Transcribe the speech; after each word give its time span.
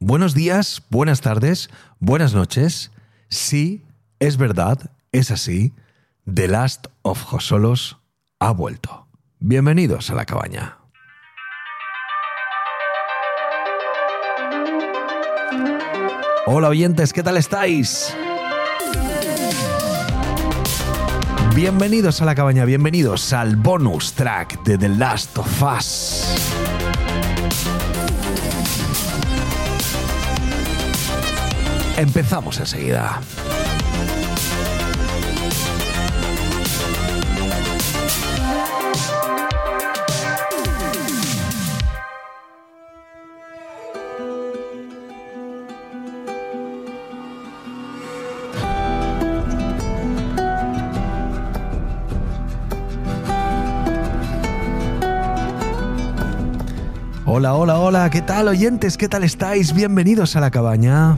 Buenos 0.00 0.32
días, 0.32 0.80
buenas 0.90 1.22
tardes, 1.22 1.70
buenas 1.98 2.32
noches. 2.32 2.92
Sí, 3.30 3.84
es 4.20 4.36
verdad, 4.36 4.92
es 5.10 5.32
así. 5.32 5.74
The 6.32 6.46
Last 6.46 6.86
of 7.02 7.20
Josolos 7.24 7.98
ha 8.38 8.52
vuelto. 8.52 9.08
Bienvenidos 9.40 10.10
a 10.10 10.14
la 10.14 10.24
cabaña. 10.24 10.78
Hola 16.46 16.68
oyentes, 16.68 17.12
¿qué 17.12 17.24
tal 17.24 17.36
estáis? 17.36 18.14
Bienvenidos 21.56 22.22
a 22.22 22.24
la 22.24 22.36
cabaña, 22.36 22.64
bienvenidos 22.64 23.32
al 23.32 23.56
bonus 23.56 24.12
track 24.12 24.62
de 24.62 24.78
The 24.78 24.90
Last 24.90 25.36
of 25.38 25.62
Us. 25.62 26.38
Empezamos 31.98 32.60
enseguida. 32.60 33.20
Hola, 57.26 57.54
hola, 57.54 57.78
hola, 57.80 58.10
¿qué 58.10 58.22
tal 58.22 58.46
oyentes? 58.46 58.96
¿Qué 58.96 59.08
tal 59.08 59.24
estáis? 59.24 59.72
Bienvenidos 59.72 60.36
a 60.36 60.40
la 60.40 60.52
cabaña. 60.52 61.16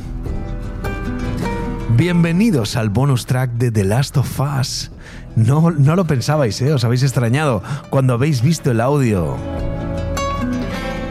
Bienvenidos 2.01 2.77
al 2.77 2.89
bonus 2.89 3.27
track 3.27 3.51
de 3.51 3.70
The 3.70 3.84
Last 3.84 4.17
of 4.17 4.41
Us. 4.41 4.91
No, 5.37 5.70
no 5.70 5.97
lo 5.97 6.06
pensabais, 6.06 6.59
¿eh? 6.62 6.73
Os 6.73 6.83
habéis 6.83 7.03
extrañado 7.03 7.62
cuando 7.91 8.15
habéis 8.15 8.41
visto 8.41 8.70
el 8.70 8.81
audio. 8.81 9.37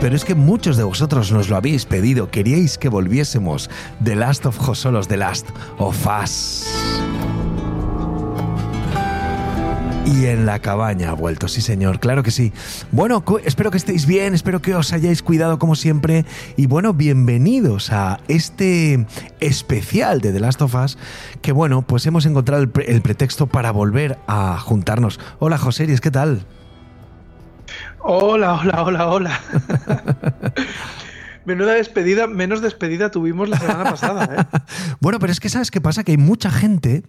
Pero 0.02 0.16
es 0.16 0.26
que 0.26 0.34
muchos 0.34 0.78
de 0.78 0.84
vosotros 0.84 1.32
nos 1.32 1.48
lo 1.48 1.58
habéis 1.58 1.86
pedido. 1.86 2.32
Queríais 2.32 2.80
que 2.80 2.90
volviésemos 2.90 3.70
The 4.04 4.16
Last 4.16 4.48
of 4.48 4.58
Josolos, 4.58 5.08
The 5.08 5.17
Last 5.17 5.50
of 5.78 5.95
Us. 6.08 6.79
Y 10.12 10.26
en 10.26 10.48
la 10.48 10.58
cabaña 10.58 11.12
ha 11.12 11.14
vuelto, 11.14 11.48
sí 11.48 11.62
señor, 11.62 12.00
claro 12.00 12.24
que 12.24 12.32
sí. 12.32 12.52
Bueno, 12.92 13.24
espero 13.46 13.70
que 13.70 13.78
estéis 13.78 14.08
bien, 14.08 14.34
espero 14.34 14.60
que 14.60 14.74
os 14.74 14.92
hayáis 14.92 15.22
cuidado 15.22 15.60
como 15.60 15.76
siempre. 15.76 16.26
Y 16.58 16.66
bueno, 16.66 16.94
bienvenidos 16.94 17.92
a 17.92 18.20
este 18.28 19.06
especial 19.40 20.20
de 20.20 20.34
The 20.34 20.40
Last 20.40 20.64
of 20.64 20.74
Us, 20.74 20.98
que 21.44 21.52
bueno, 21.52 21.84
pues 21.84 22.08
hemos 22.08 22.26
encontrado 22.26 22.64
el, 22.64 22.72
el 22.88 23.02
pretexto 23.04 23.46
para 23.46 23.70
volver 23.70 24.18
a 24.26 24.58
juntarnos. 24.58 25.20
Hola 25.38 25.60
José, 25.60 25.86
¿qué 26.02 26.10
tal? 26.10 26.44
Hola, 28.00 28.56
hola, 28.56 28.83
hola, 28.83 29.08
hola. 29.10 29.42
Menuda 31.49 31.73
despedida, 31.73 32.27
menos 32.27 32.61
despedida 32.61 33.10
tuvimos 33.10 33.49
la 33.49 33.58
semana 33.58 33.83
pasada. 33.86 34.48
¿eh? 34.54 34.60
bueno, 34.99 35.17
pero 35.17 35.32
es 35.32 35.39
que 35.39 35.49
sabes 35.49 35.71
qué 35.71 35.82
pasa, 35.82 36.04
que 36.04 36.11
hay 36.11 36.17
mucha 36.20 36.52
gente 36.52 37.02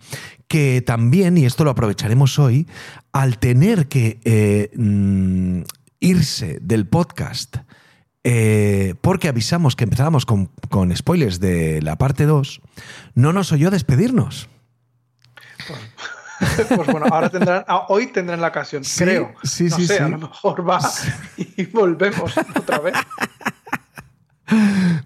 que 0.48 0.80
también, 0.80 1.36
y 1.36 1.44
esto 1.44 1.62
lo 1.62 1.72
aprovecharemos 1.72 2.38
hoy, 2.38 2.66
al 3.12 3.36
tener 3.36 3.86
que 3.88 4.18
eh, 4.24 4.70
mm, 4.74 5.60
irse 6.00 6.58
del 6.62 6.86
podcast, 6.86 7.58
eh, 8.24 8.94
porque 9.02 9.28
avisamos 9.28 9.76
que 9.76 9.84
empezábamos 9.84 10.24
con, 10.24 10.46
con, 10.70 10.96
spoilers 10.96 11.38
de 11.38 11.82
la 11.82 11.96
parte 11.96 12.24
2, 12.24 12.62
no 13.14 13.34
nos 13.34 13.52
oyó 13.52 13.70
despedirnos. 13.70 14.48
pues 16.74 16.86
bueno, 16.86 17.04
ahora 17.10 17.28
tendrán, 17.28 17.62
ah, 17.68 17.84
hoy 17.90 18.06
tendrán 18.06 18.40
la 18.40 18.48
ocasión, 18.48 18.84
creo. 18.96 19.34
Sí, 19.42 19.68
sí, 19.68 19.86
sé, 19.86 19.98
sí. 19.98 20.02
A 20.02 20.08
lo 20.08 20.16
mejor 20.16 20.66
va 20.66 20.80
y 21.36 21.66
volvemos 21.66 22.38
otra 22.38 22.78
vez. 22.78 22.94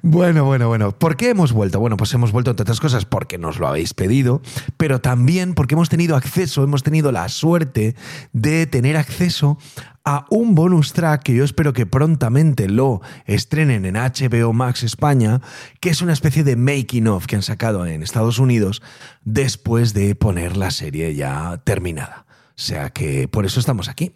Bueno, 0.02 0.44
bueno, 0.44 0.68
bueno. 0.68 0.92
¿Por 0.92 1.16
qué 1.16 1.30
hemos 1.30 1.52
vuelto? 1.52 1.80
Bueno, 1.80 1.96
pues 1.96 2.12
hemos 2.14 2.32
vuelto 2.32 2.50
entre 2.50 2.62
otras 2.62 2.80
cosas 2.80 3.04
porque 3.04 3.38
nos 3.38 3.58
lo 3.58 3.68
habéis 3.68 3.94
pedido, 3.94 4.42
pero 4.76 5.00
también 5.00 5.54
porque 5.54 5.74
hemos 5.74 5.88
tenido 5.88 6.16
acceso, 6.16 6.62
hemos 6.62 6.82
tenido 6.82 7.12
la 7.12 7.28
suerte 7.28 7.94
de 8.32 8.66
tener 8.66 8.96
acceso 8.96 9.58
a 10.04 10.26
un 10.28 10.54
bonus 10.54 10.92
track 10.92 11.22
que 11.22 11.34
yo 11.34 11.44
espero 11.44 11.72
que 11.72 11.86
prontamente 11.86 12.68
lo 12.68 13.00
estrenen 13.24 13.86
en 13.86 13.94
HBO 13.94 14.52
Max 14.52 14.82
España, 14.82 15.40
que 15.80 15.88
es 15.88 16.02
una 16.02 16.12
especie 16.12 16.44
de 16.44 16.56
making 16.56 17.08
of 17.08 17.26
que 17.26 17.36
han 17.36 17.42
sacado 17.42 17.86
en 17.86 18.02
Estados 18.02 18.38
Unidos 18.38 18.82
después 19.24 19.94
de 19.94 20.14
poner 20.14 20.56
la 20.56 20.70
serie 20.70 21.14
ya 21.14 21.62
terminada. 21.64 22.26
O 22.50 22.60
sea 22.60 22.90
que 22.90 23.26
por 23.26 23.46
eso 23.46 23.58
estamos 23.58 23.88
aquí. 23.88 24.12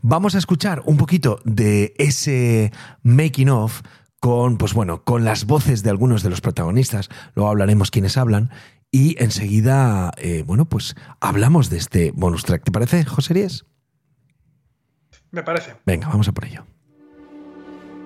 Vamos 0.00 0.34
a 0.34 0.38
escuchar 0.38 0.82
un 0.86 0.96
poquito 0.96 1.40
de 1.44 1.94
ese 1.98 2.72
making 3.02 3.50
of 3.50 3.82
con, 4.26 4.58
pues 4.58 4.74
bueno, 4.74 5.04
con 5.04 5.24
las 5.24 5.46
voces 5.46 5.84
de 5.84 5.90
algunos 5.90 6.24
de 6.24 6.30
los 6.30 6.40
protagonistas. 6.40 7.10
Luego 7.36 7.48
hablaremos 7.48 7.92
quiénes 7.92 8.16
hablan. 8.16 8.50
Y 8.90 9.14
enseguida, 9.22 10.10
eh, 10.16 10.42
bueno, 10.44 10.64
pues 10.64 10.96
hablamos 11.20 11.70
de 11.70 11.76
este 11.76 12.10
bonus 12.10 12.42
track. 12.42 12.64
¿Te 12.64 12.72
parece, 12.72 13.04
José 13.04 13.34
Ries? 13.34 13.64
Me 15.30 15.44
parece. 15.44 15.76
Venga, 15.86 16.08
vamos 16.08 16.26
a 16.26 16.32
por 16.32 16.44
ello. 16.44 16.66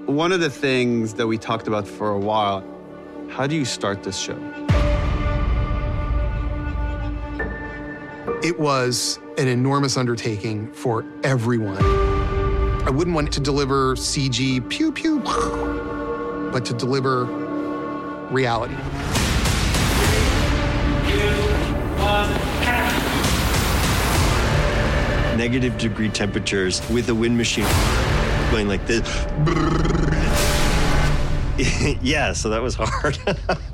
One 0.09 0.31
of 0.31 0.43
the 0.43 0.51
things 0.51 1.15
that 1.15 1.27
we 1.27 1.39
talked 1.39 1.67
about 1.67 1.89
for 1.89 2.11
a 2.11 2.19
while, 2.19 2.63
how 3.31 3.47
do 3.47 3.55
you 3.55 3.65
start 3.65 4.03
this 4.03 4.19
show? 4.19 4.37
It 8.43 8.61
was 8.61 9.19
an 9.39 9.49
enormous 9.49 9.97
undertaking 9.97 10.71
for 10.75 11.03
everyone. 11.25 11.83
I 12.87 12.91
wouldn't 12.91 13.15
want 13.15 13.33
to 13.33 13.41
deliver 13.41 13.95
CG 13.95 14.69
pew 14.69 14.93
pew, 14.93 15.21
but 16.53 16.65
to 16.67 16.75
deliver 16.75 17.25
reality. 18.31 18.75
Negative 25.37 25.77
degree 25.79 26.09
temperatures 26.09 26.83
with 26.91 27.09
a 27.09 27.15
wind 27.15 27.37
machine 27.37 27.67
going 28.51 28.69
like 28.69 28.87
this. 28.87 29.01
yeah, 32.03 32.33
so 32.33 32.51
that 32.51 32.61
was 32.63 32.75
hard 32.75 33.19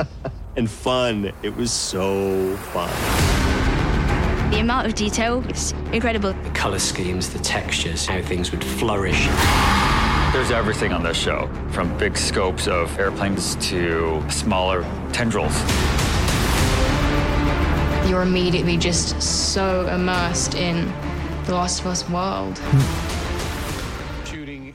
and 0.56 0.70
fun. 0.70 1.32
It 1.42 1.56
was 1.56 1.72
so 1.72 2.56
fun. 2.72 2.90
The 4.50 4.60
amount 4.60 4.86
of 4.86 4.94
detail 4.94 5.44
is 5.50 5.72
incredible. 5.92 6.32
The 6.32 6.50
color 6.50 6.78
schemes, 6.78 7.30
the 7.30 7.40
textures, 7.40 8.06
how 8.06 8.22
things 8.22 8.52
would 8.52 8.62
flourish. 8.62 9.26
There's 10.36 10.50
everything 10.50 10.92
on 10.92 11.02
this 11.02 11.16
show, 11.16 11.48
from 11.70 11.88
big 11.96 12.14
scopes 12.14 12.68
of 12.68 12.94
airplanes 12.98 13.56
to 13.70 14.22
smaller 14.28 14.84
tendrils. 15.10 15.54
You're 18.06 18.20
immediately 18.20 18.76
just 18.76 19.18
so 19.22 19.88
immersed 19.88 20.54
in 20.54 20.92
the 21.46 21.54
Last 21.54 21.80
of 21.80 21.86
Us 21.86 22.06
world. 22.10 22.60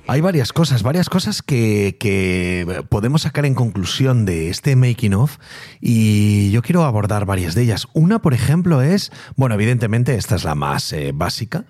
Hay 0.08 0.20
varias 0.20 0.52
cosas, 0.52 0.82
varias 0.82 1.10
cosas 1.10 1.44
que, 1.44 1.96
que, 2.00 2.84
podemos 2.90 3.22
sacar 3.22 3.46
en 3.46 3.54
conclusión 3.54 4.26
de 4.26 4.50
este 4.50 4.76
making 4.76 5.14
of 5.14 5.38
y 5.80 6.50
yo 6.50 6.64
quiero 6.64 6.86
abordar 6.86 7.26
varias 7.26 7.54
de 7.54 7.62
ellas. 7.62 7.88
Una, 7.94 8.20
por 8.20 8.34
ejemplo, 8.34 8.82
es, 8.82 9.12
bueno, 9.36 9.54
evidentemente 9.54 10.16
esta 10.16 10.36
es 10.36 10.44
la 10.44 10.56
más 10.56 10.92
eh, 10.92 11.12
básica, 11.14 11.66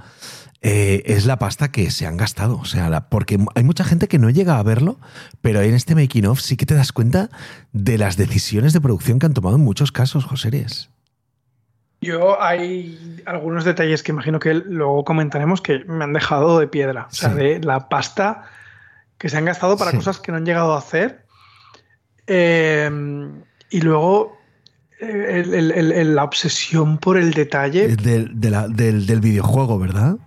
eh, 0.61 1.01
es 1.07 1.25
la 1.25 1.39
pasta 1.39 1.71
que 1.71 1.89
se 1.91 2.05
han 2.05 2.17
gastado. 2.17 2.57
O 2.57 2.65
sea, 2.65 2.89
la, 2.89 3.09
porque 3.09 3.39
hay 3.55 3.63
mucha 3.63 3.83
gente 3.83 4.07
que 4.07 4.19
no 4.19 4.29
llega 4.29 4.59
a 4.59 4.63
verlo, 4.63 4.99
pero 5.41 5.61
en 5.61 5.73
este 5.73 5.95
making 5.95 6.25
of 6.27 6.39
sí 6.39 6.55
que 6.57 6.65
te 6.65 6.75
das 6.75 6.91
cuenta 6.91 7.29
de 7.71 7.97
las 7.97 8.15
decisiones 8.17 8.71
de 8.73 8.81
producción 8.81 9.17
que 9.19 9.25
han 9.25 9.33
tomado 9.33 9.55
en 9.55 9.63
muchos 9.63 9.91
casos, 9.91 10.25
José 10.25 10.49
Ries. 10.51 10.89
Yo 12.03 12.41
hay 12.41 13.21
algunos 13.27 13.63
detalles 13.63 14.01
que 14.01 14.11
imagino 14.11 14.39
que 14.39 14.53
luego 14.55 15.03
comentaremos 15.05 15.61
que 15.61 15.85
me 15.85 16.03
han 16.03 16.13
dejado 16.13 16.57
de 16.59 16.67
piedra. 16.67 17.07
O 17.11 17.13
sea, 17.13 17.29
de 17.35 17.59
la 17.59 17.89
pasta 17.89 18.43
que 19.19 19.29
se 19.29 19.37
han 19.37 19.45
gastado 19.45 19.77
para 19.77 19.91
Sí. 19.91 19.97
cosas 19.97 20.19
que 20.19 20.31
no 20.31 20.37
han 20.39 20.45
llegado 20.45 20.73
a 20.73 20.79
hacer. 20.79 21.25
Eh, 22.27 22.89
Y 23.73 23.79
luego 23.81 24.37
eh, 24.99 25.43
el- 25.45 25.71
el- 25.71 25.91
el- 25.93 26.15
la 26.15 26.23
obsesión 26.25 26.97
por 26.97 27.17
el 27.17 27.31
detalle. 27.33 27.95
Del, 27.95 28.39
de 28.41 28.49
la- 28.49 28.67
del- 28.67 29.05
del 29.05 29.21
videojuego, 29.21 29.79
¿verdad? 29.79 30.17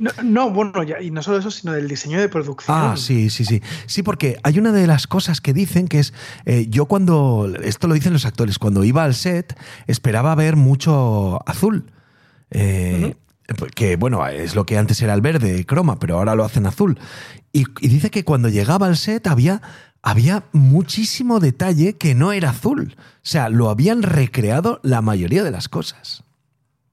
No, 0.00 0.10
no, 0.24 0.50
bueno, 0.50 0.82
ya, 0.82 1.00
y 1.00 1.10
no 1.10 1.22
solo 1.22 1.38
eso, 1.38 1.50
sino 1.50 1.72
del 1.72 1.86
diseño 1.86 2.18
de 2.18 2.28
producción. 2.30 2.74
Ah, 2.76 2.94
sí, 2.96 3.28
sí, 3.28 3.44
sí. 3.44 3.62
Sí, 3.86 4.02
porque 4.02 4.38
hay 4.42 4.58
una 4.58 4.72
de 4.72 4.86
las 4.86 5.06
cosas 5.06 5.42
que 5.42 5.52
dicen 5.52 5.88
que 5.88 5.98
es, 5.98 6.14
eh, 6.46 6.66
yo 6.70 6.86
cuando, 6.86 7.52
esto 7.62 7.86
lo 7.86 7.92
dicen 7.94 8.14
los 8.14 8.24
actores, 8.24 8.58
cuando 8.58 8.82
iba 8.82 9.04
al 9.04 9.14
set 9.14 9.56
esperaba 9.86 10.34
ver 10.34 10.56
mucho 10.56 11.38
azul. 11.46 11.92
Eh, 12.50 13.14
Que 13.74 13.96
bueno, 13.96 14.26
es 14.26 14.54
lo 14.54 14.64
que 14.64 14.78
antes 14.78 15.02
era 15.02 15.12
el 15.12 15.20
verde, 15.20 15.66
croma, 15.66 15.98
pero 15.98 16.16
ahora 16.16 16.34
lo 16.34 16.44
hacen 16.44 16.66
azul. 16.66 16.98
Y, 17.52 17.64
y 17.80 17.88
dice 17.88 18.08
que 18.10 18.24
cuando 18.24 18.48
llegaba 18.48 18.86
al 18.86 18.96
set 18.96 19.26
había, 19.26 19.60
había 20.02 20.44
muchísimo 20.52 21.40
detalle 21.40 21.98
que 21.98 22.14
no 22.14 22.32
era 22.32 22.50
azul. 22.50 22.96
O 22.96 23.20
sea, 23.22 23.48
lo 23.48 23.68
habían 23.68 24.02
recreado 24.02 24.80
la 24.82 25.02
mayoría 25.02 25.44
de 25.44 25.50
las 25.50 25.68
cosas. 25.68 26.24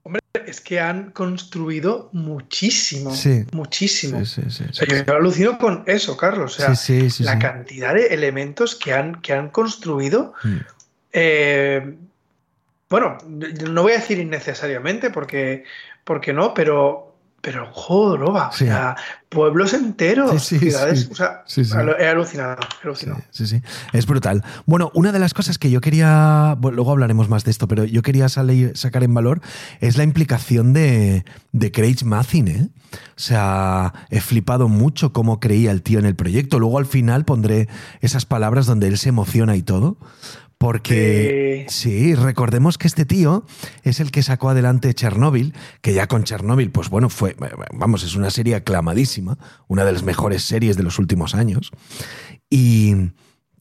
Hombre, 0.02 0.20
es 0.46 0.60
que 0.60 0.80
han 0.80 1.10
construido 1.10 2.08
muchísimo. 2.12 3.14
Sí. 3.14 3.44
Muchísimo. 3.52 4.24
Sí, 4.24 4.42
sí, 4.42 4.50
sí, 4.50 4.64
O 4.70 4.72
sea, 4.72 5.04
yo, 5.04 5.14
alucino 5.14 5.58
con 5.58 5.84
eso, 5.86 6.16
Carlos. 6.16 6.58
O 6.58 6.74
sea, 6.74 7.08
la 7.20 7.38
cantidad 7.38 7.94
de 7.94 8.06
elementos 8.06 8.74
que 8.74 8.92
han, 8.92 9.20
que 9.20 9.32
han 9.32 9.50
construido. 9.50 10.32
Mm. 10.42 10.56
eh, 11.12 11.96
bueno, 12.90 13.18
no 13.26 13.82
voy 13.82 13.92
a 13.92 13.96
decir 13.96 14.18
innecesariamente 14.18 15.10
porque, 15.10 15.64
porque 16.04 16.32
no, 16.32 16.54
pero, 16.54 17.07
pero 17.52 17.66
joder, 17.72 18.20
Sí. 18.52 18.64
o 18.64 18.66
sea, 18.66 18.96
pueblos 19.28 19.72
enteros, 19.74 20.42
Sí, 20.42 20.58
sí, 20.58 20.66
ciudades, 20.70 21.08
o 21.10 21.14
sea, 21.14 21.42
he 21.98 22.06
alucinado, 22.08 22.56
he 22.82 22.86
alucinado. 22.86 23.20
Sí, 23.30 23.46
sí. 23.46 23.62
Es 23.92 24.06
brutal. 24.06 24.44
Bueno, 24.66 24.90
una 24.94 25.12
de 25.12 25.18
las 25.18 25.34
cosas 25.34 25.58
que 25.58 25.70
yo 25.70 25.80
quería, 25.80 26.56
bueno, 26.58 26.76
luego 26.76 26.90
hablaremos 26.92 27.28
más 27.28 27.44
de 27.44 27.50
esto, 27.50 27.66
pero 27.68 27.84
yo 27.84 28.02
quería 28.02 28.28
salir- 28.28 28.76
sacar 28.76 29.02
en 29.02 29.14
valor 29.14 29.40
es 29.80 29.96
la 29.96 30.04
implicación 30.04 30.72
de, 30.72 31.24
de 31.52 31.72
Craig 31.72 32.04
Mazin, 32.04 32.48
¿eh? 32.48 32.68
O 32.92 33.20
sea, 33.20 33.92
he 34.10 34.20
flipado 34.20 34.68
mucho 34.68 35.12
cómo 35.12 35.40
creía 35.40 35.70
el 35.72 35.82
tío 35.82 35.98
en 35.98 36.06
el 36.06 36.14
proyecto. 36.16 36.58
Luego 36.58 36.78
al 36.78 36.86
final 36.86 37.24
pondré 37.24 37.68
esas 38.00 38.24
palabras 38.24 38.66
donde 38.66 38.88
él 38.88 38.96
se 38.98 39.10
emociona 39.10 39.56
y 39.56 39.62
todo. 39.62 39.98
Porque 40.58 41.66
sí, 41.68 42.16
recordemos 42.16 42.78
que 42.78 42.88
este 42.88 43.04
tío 43.04 43.46
es 43.84 44.00
el 44.00 44.10
que 44.10 44.24
sacó 44.24 44.50
adelante 44.50 44.92
Chernobyl, 44.92 45.54
que 45.82 45.94
ya 45.94 46.08
con 46.08 46.24
Chernobyl, 46.24 46.72
pues 46.72 46.88
bueno, 46.90 47.08
fue, 47.08 47.36
vamos, 47.72 48.02
es 48.02 48.16
una 48.16 48.30
serie 48.30 48.56
aclamadísima, 48.56 49.38
una 49.68 49.84
de 49.84 49.92
las 49.92 50.02
mejores 50.02 50.42
series 50.42 50.76
de 50.76 50.82
los 50.82 50.98
últimos 50.98 51.36
años. 51.36 51.70
Y, 52.50 53.12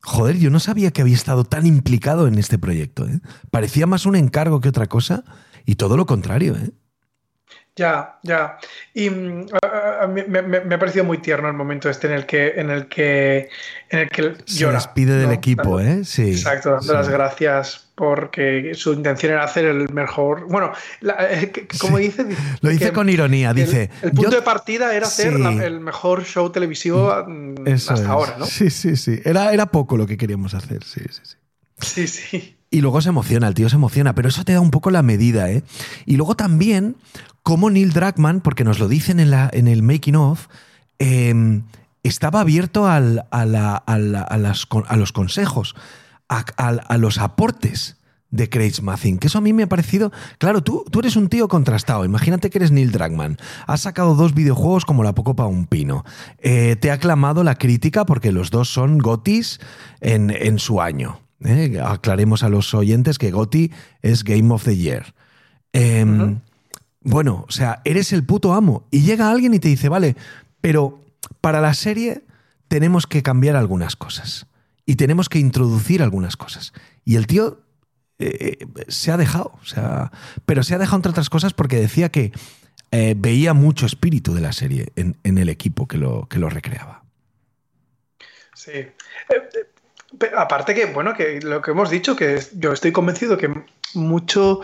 joder, 0.01 0.39
yo 0.39 0.49
no 0.49 0.59
sabía 0.59 0.89
que 0.89 1.01
había 1.01 1.13
estado 1.13 1.43
tan 1.43 1.67
implicado 1.67 2.27
en 2.27 2.39
este 2.39 2.57
proyecto. 2.57 3.07
¿eh? 3.07 3.19
Parecía 3.51 3.85
más 3.85 4.07
un 4.07 4.15
encargo 4.15 4.59
que 4.59 4.69
otra 4.69 4.87
cosa, 4.87 5.23
y 5.67 5.75
todo 5.75 5.97
lo 5.97 6.07
contrario. 6.07 6.55
¿eh? 6.55 6.71
Ya, 7.77 8.17
ya. 8.23 8.57
Y 8.95 9.09
mm, 9.09 9.45
a- 9.61 10.03
a- 10.03 10.07
mí 10.07 10.23
me, 10.27 10.41
me- 10.41 10.75
ha 10.75 10.79
parecido 10.79 11.05
muy 11.05 11.19
tierno 11.19 11.47
el 11.47 11.53
momento 11.53 11.89
este 11.89 12.07
en 12.07 12.13
el 12.13 12.25
que, 12.25 12.53
en 12.57 12.71
el 12.71 12.87
que, 12.87 13.49
en 13.89 13.99
el 13.99 14.09
que 14.09 14.33
Se 14.45 14.59
llora. 14.59 14.73
despide 14.75 15.15
del 15.17 15.31
equipo, 15.31 15.79
¿eh? 15.79 16.03
Sí. 16.03 16.31
Exacto, 16.31 16.69
dando 16.71 16.83
sí. 16.87 16.93
las 16.93 17.09
gracias 17.09 17.83
porque 17.93 18.71
su 18.75 18.93
intención 18.93 19.33
era 19.33 19.43
hacer 19.43 19.65
el 19.65 19.89
mejor. 19.93 20.47
Bueno, 20.47 20.71
la- 21.01 21.17
eh, 21.31 21.51
como 21.79 21.97
dice, 21.99 22.25
Lo 22.61 22.69
dice 22.69 22.91
con 22.91 23.09
ironía, 23.09 23.53
dice. 23.53 23.89
El, 24.01 24.09
punto 24.11 24.31
"Yo- 24.31 24.37
de 24.37 24.41
partida 24.41 24.95
era 24.95 25.05
hacer 25.07 25.33
Sí. 25.35 25.39
la- 25.41 25.63
el 25.65 25.79
mejor 25.79 26.23
show 26.25 26.49
televisivo 26.51 27.13
mm, 27.27 27.67
Eso 27.67 27.93
hasta 27.93 28.05
es. 28.05 28.09
ahora, 28.09 28.35
¿no? 28.39 28.45
Sí, 28.47 28.71
sí, 28.71 28.95
sí. 28.95 29.19
Era, 29.23 29.53
era 29.53 29.67
poco 29.67 29.97
lo 29.97 30.07
que 30.07 30.17
queríamos 30.17 30.55
hacer, 30.55 30.83
sí, 30.83 31.01
sí, 31.11 31.21
sí. 31.23 31.37
Sí, 31.79 32.07
sí. 32.07 32.56
Y 32.69 32.81
luego 32.81 33.01
se 33.01 33.09
emociona, 33.09 33.47
el 33.47 33.53
tío 33.53 33.69
se 33.69 33.75
emociona, 33.77 34.13
pero 34.13 34.27
eso 34.29 34.43
te 34.43 34.53
da 34.53 34.59
un 34.61 34.71
poco 34.71 34.91
la 34.91 35.01
medida, 35.01 35.49
¿eh? 35.49 35.63
Y 36.05 36.17
luego 36.17 36.35
también, 36.35 36.97
como 37.43 37.69
Neil 37.69 37.93
Druckmann, 37.93 38.41
porque 38.41 38.63
nos 38.65 38.79
lo 38.79 38.87
dicen 38.89 39.19
en, 39.21 39.31
la, 39.31 39.49
en 39.53 39.67
el 39.69 39.83
making 39.83 40.15
of, 40.15 40.47
eh, 40.99 41.61
estaba 42.03 42.41
abierto 42.41 42.87
al- 42.87 43.25
a, 43.31 43.83
a 43.85 44.97
los 44.97 45.11
consejos, 45.13 45.75
a, 46.29 46.97
los 46.97 47.17
aportes 47.19 47.97
de 48.31 48.49
Craig 48.49 48.73
Mazin, 48.81 49.17
que 49.17 49.27
eso 49.27 49.37
a 49.37 49.41
mí 49.41 49.53
me 49.53 49.63
ha 49.63 49.69
parecido, 49.69 50.11
claro, 50.37 50.61
tú, 50.61 50.83
tú 50.91 50.99
eres 50.99 51.15
un 51.15 51.29
tío 51.29 51.47
contrastado, 51.47 52.03
imagínate 52.03 52.49
que 52.49 52.57
eres 52.57 52.71
Neil 52.71 52.91
Druckmann, 52.91 53.37
has 53.65 53.81
sacado 53.81 54.15
dos 54.15 54.33
videojuegos 54.33 54.83
como 54.83 55.03
La 55.05 55.15
Poco 55.15 55.35
para 55.37 55.47
un 55.47 55.65
Pino, 55.67 56.03
Eh, 56.39 56.75
te 56.75 56.91
ha 56.91 56.95
aclamado 56.95 57.45
la 57.45 57.55
crítica 57.55 58.05
porque 58.05 58.33
los 58.33 58.51
dos 58.51 58.67
son 58.67 58.97
gotis 58.97 59.59
en, 60.01 60.29
en 60.31 60.59
su 60.59 60.81
año. 60.81 61.21
¿Eh? 61.43 61.79
Aclaremos 61.83 62.43
a 62.43 62.49
los 62.49 62.73
oyentes 62.73 63.17
que 63.17 63.31
Goti 63.31 63.71
es 64.01 64.23
Game 64.23 64.53
of 64.53 64.63
the 64.63 64.75
Year. 64.75 65.13
Em, 65.73 66.39
Bueno, 67.01 67.45
o 67.47 67.51
sea, 67.51 67.81
eres 67.85 68.11
el 68.11 68.25
puto 68.25 68.53
amo 68.53 68.85
y 68.91 69.01
llega 69.01 69.31
alguien 69.31 69.53
y 69.53 69.59
te 69.59 69.69
dice, 69.69 69.87
vale, 69.87 70.17
pero 70.59 71.05
para 71.39 71.61
la 71.61 71.73
serie 71.73 72.23
tenemos 72.67 73.07
que 73.07 73.23
cambiar 73.23 73.55
algunas 73.55 73.95
cosas 73.95 74.47
y 74.85 74.95
tenemos 74.95 75.29
que 75.29 75.39
introducir 75.39 76.01
algunas 76.03 76.35
cosas. 76.35 76.73
Y 77.05 77.15
el 77.15 77.25
tío 77.25 77.61
eh, 78.19 78.57
se 78.89 79.11
ha 79.11 79.17
dejado, 79.17 79.53
o 79.61 79.65
sea, 79.65 80.11
pero 80.45 80.63
se 80.63 80.75
ha 80.75 80.79
dejado 80.79 80.97
entre 80.97 81.11
otras 81.11 81.29
cosas 81.29 81.53
porque 81.53 81.77
decía 81.77 82.09
que 82.09 82.33
eh, 82.91 83.15
veía 83.17 83.53
mucho 83.53 83.85
espíritu 83.85 84.33
de 84.33 84.41
la 84.41 84.51
serie 84.51 84.91
en, 84.97 85.15
en 85.23 85.37
el 85.37 85.47
equipo 85.47 85.87
que 85.87 85.97
lo, 85.97 86.27
que 86.27 86.39
lo 86.39 86.49
recreaba. 86.49 87.03
Sí. 88.53 88.87
Eh, 90.19 90.25
eh, 90.25 90.29
aparte 90.35 90.73
que, 90.75 90.85
bueno, 90.87 91.13
que 91.13 91.39
lo 91.41 91.61
que 91.61 91.71
hemos 91.71 91.89
dicho, 91.89 92.15
que 92.15 92.39
yo 92.55 92.73
estoy 92.73 92.91
convencido 92.91 93.37
que 93.37 93.49
mucho 93.93 94.61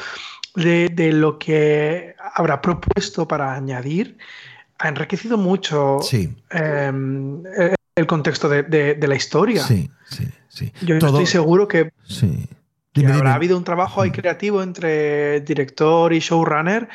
de, 0.55 0.89
de 0.89 1.11
lo 1.13 1.39
que 1.39 2.15
habrá 2.35 2.61
propuesto 2.61 3.27
para 3.27 3.53
añadir 3.53 4.17
ha 4.79 4.87
enriquecido 4.89 5.37
mucho 5.37 5.99
Sí. 6.01 6.35
eh, 6.51 6.91
el, 7.95 8.07
contexto 8.07 8.49
de, 8.49 8.63
de- 8.63 8.95
de 8.95 9.07
la 9.07 9.15
historia. 9.15 9.63
Sí, 9.63 9.89
sí, 10.09 10.27
sí. 10.49 10.73
Yo 10.81 10.97
Todo- 10.99 11.09
estoy 11.19 11.25
seguro 11.27 11.67
que, 11.67 11.91
Sí. 12.07 12.47
que 12.91 13.01
Dime, 13.01 13.13
habrá 13.13 13.29
dime. 13.29 13.35
habido 13.35 13.57
un 13.57 13.63
trabajo 13.63 14.01
ahí 14.01 14.11
creativo 14.11 14.61
entre 14.61 15.41
director 15.41 16.11
y 16.13 16.19
showrunner 16.19 16.89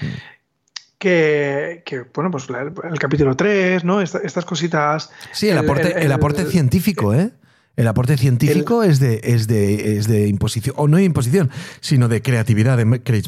que, 0.98 1.82
que, 1.86 2.00
bueno, 2.12 2.30
pues 2.30 2.48
el, 2.50 2.98
capítulo 2.98 3.36
3, 3.36 3.84
¿no? 3.84 4.00
Esta- 4.00 4.18
estas 4.18 4.44
cositas. 4.44 5.10
Sí, 5.32 5.46
el 5.48 5.52
el- 5.58 5.64
aporte, 5.64 5.92
el, 5.92 6.02
el- 6.04 6.12
aporte 6.12 6.44
científico, 6.46 7.14
¿eh? 7.14 7.30
El 7.78 7.86
aporte 7.86 8.16
científico 8.16 8.82
es, 8.82 8.98
de, 8.98 9.20
es, 9.22 9.46
de, 9.46 9.96
es 9.96 10.08
de 10.08 10.26
imposición, 10.26 10.74
o 10.76 10.88
no 10.88 10.96
de 10.96 11.04
imposición, 11.04 11.48
sino 11.80 12.08
de 12.08 12.22
creatividad 12.22 12.76
de 12.76 13.02
Craig. 13.04 13.24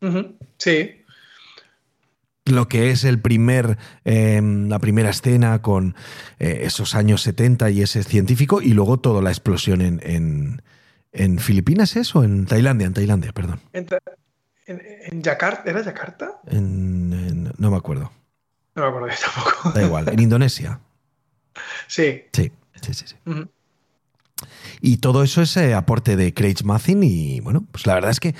Ujú, 0.00 0.36
Sí, 0.56 1.02
Lo 2.44 2.68
que 2.68 2.92
es 2.92 3.02
el 3.02 3.18
primer, 3.20 3.76
eh, 4.04 4.40
la 4.68 4.78
primera 4.78 5.10
escena 5.10 5.62
con 5.62 5.96
eh, 6.38 6.60
esos 6.62 6.94
años 6.94 7.22
70 7.22 7.70
y 7.70 7.82
ese 7.82 8.04
científico, 8.04 8.62
y 8.62 8.72
luego 8.72 9.00
toda 9.00 9.20
la 9.20 9.30
explosión 9.30 9.80
en, 9.80 10.00
en, 10.04 10.62
en 11.10 11.40
Filipinas, 11.40 11.96
¿es? 11.96 12.14
¿O 12.14 12.22
en 12.22 12.46
Tailandia? 12.46 12.86
En 12.86 12.94
Tailandia, 12.94 13.32
perdón. 13.32 13.58
En, 13.72 13.88
en, 14.66 15.22
Yakarta, 15.24 15.68
¿era 15.68 15.82
Yakarta? 15.82 16.40
No 16.52 17.70
me 17.72 17.76
acuerdo. 17.76 18.12
No 18.76 18.82
me 18.82 18.88
acuerdo 18.88 19.08
yo 19.08 19.14
tampoco. 19.34 19.70
Da 19.72 19.82
igual. 19.84 20.08
En 20.08 20.20
Indonesia. 20.20 20.78
Sí. 21.88 22.22
Sí, 22.32 22.52
sí, 22.80 22.94
sí. 22.94 23.04
sí. 23.06 23.16
Y 24.80 24.96
todo 24.98 25.22
eso 25.22 25.42
es 25.42 25.54
eh, 25.58 25.74
aporte 25.74 26.16
de 26.16 26.32
Craig 26.32 26.56
Mazin 26.64 27.02
y 27.02 27.40
bueno, 27.40 27.66
pues 27.70 27.86
la 27.86 27.92
verdad 27.94 28.10
es 28.10 28.20
que 28.20 28.34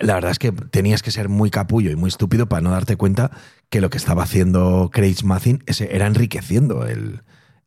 la 0.00 0.14
verdad 0.14 0.30
es 0.30 0.38
que 0.38 0.52
tenías 0.52 1.02
que 1.02 1.10
ser 1.10 1.28
muy 1.28 1.50
capullo 1.50 1.90
y 1.90 1.96
muy 1.96 2.06
estúpido 2.08 2.48
para 2.48 2.62
no 2.62 2.70
darte 2.70 2.96
cuenta 2.96 3.32
que 3.68 3.80
lo 3.80 3.90
que 3.90 3.98
estaba 3.98 4.22
haciendo 4.22 4.90
Craig 4.92 5.16
Mazin 5.24 5.64
era 5.66 6.06
enriqueciendo 6.06 6.86
el, 6.86 7.22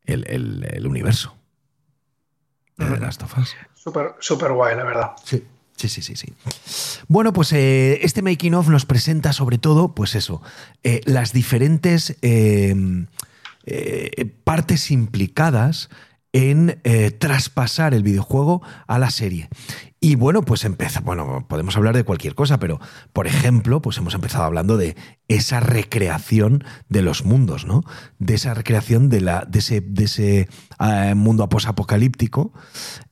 el- 0.06 0.26
el- 0.28 0.66
el 0.70 0.86
universo 0.86 1.36
de 2.78 2.86
The 2.86 2.98
Last 2.98 3.22
of 3.24 3.36
Us. 3.36 3.54
Súper, 3.74 4.14
súper 4.20 4.52
guay, 4.52 4.74
la 4.76 4.84
verdad. 4.84 5.10
Sí. 5.24 5.44
Sí, 5.76 5.88
sí, 5.88 6.02
sí, 6.02 6.16
sí. 6.16 6.32
Bueno, 7.06 7.32
pues 7.32 7.52
eh, 7.52 8.00
este 8.02 8.20
making 8.20 8.54
of 8.54 8.68
nos 8.68 8.84
presenta 8.84 9.32
sobre 9.32 9.58
todo, 9.58 9.94
pues 9.94 10.16
eso, 10.16 10.42
eh, 10.82 11.02
las 11.04 11.32
diferentes 11.32 12.16
eh, 13.70 14.24
partes 14.44 14.90
implicadas 14.90 15.88
en 16.32 16.80
eh, 16.84 17.10
traspasar 17.10 17.94
el 17.94 18.02
videojuego 18.02 18.62
a 18.86 18.98
la 18.98 19.10
serie. 19.10 19.48
Y 20.00 20.14
bueno, 20.14 20.42
pues 20.42 20.64
empieza, 20.64 21.00
bueno, 21.00 21.46
podemos 21.48 21.76
hablar 21.76 21.96
de 21.96 22.04
cualquier 22.04 22.34
cosa, 22.34 22.58
pero 22.58 22.80
por 23.12 23.26
ejemplo, 23.26 23.82
pues 23.82 23.98
hemos 23.98 24.14
empezado 24.14 24.44
hablando 24.44 24.76
de 24.76 24.96
esa 25.26 25.60
recreación 25.60 26.64
de 26.88 27.02
los 27.02 27.24
mundos, 27.24 27.66
¿no? 27.66 27.82
De 28.18 28.34
esa 28.34 28.54
recreación 28.54 29.08
de, 29.08 29.20
la, 29.20 29.44
de 29.48 29.58
ese, 29.58 29.80
de 29.80 30.04
ese 30.04 30.48
eh, 30.78 31.14
mundo 31.16 31.48
posapocalíptico, 31.48 32.52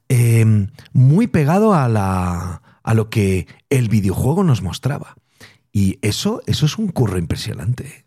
eh, 0.09 0.69
muy 0.93 1.27
pegado 1.27 1.75
a, 1.75 1.89
la, 1.89 2.63
a 2.85 2.95
lo 2.95 3.11
que 3.11 3.49
el 3.71 3.89
videojuego 3.89 4.45
nos 4.45 4.63
mostraba. 4.63 5.17
Y 5.73 5.99
eso, 6.03 6.43
eso 6.47 6.67
es 6.67 6.79
un 6.79 6.89
curro 6.89 7.19
impresionante. 7.19 8.06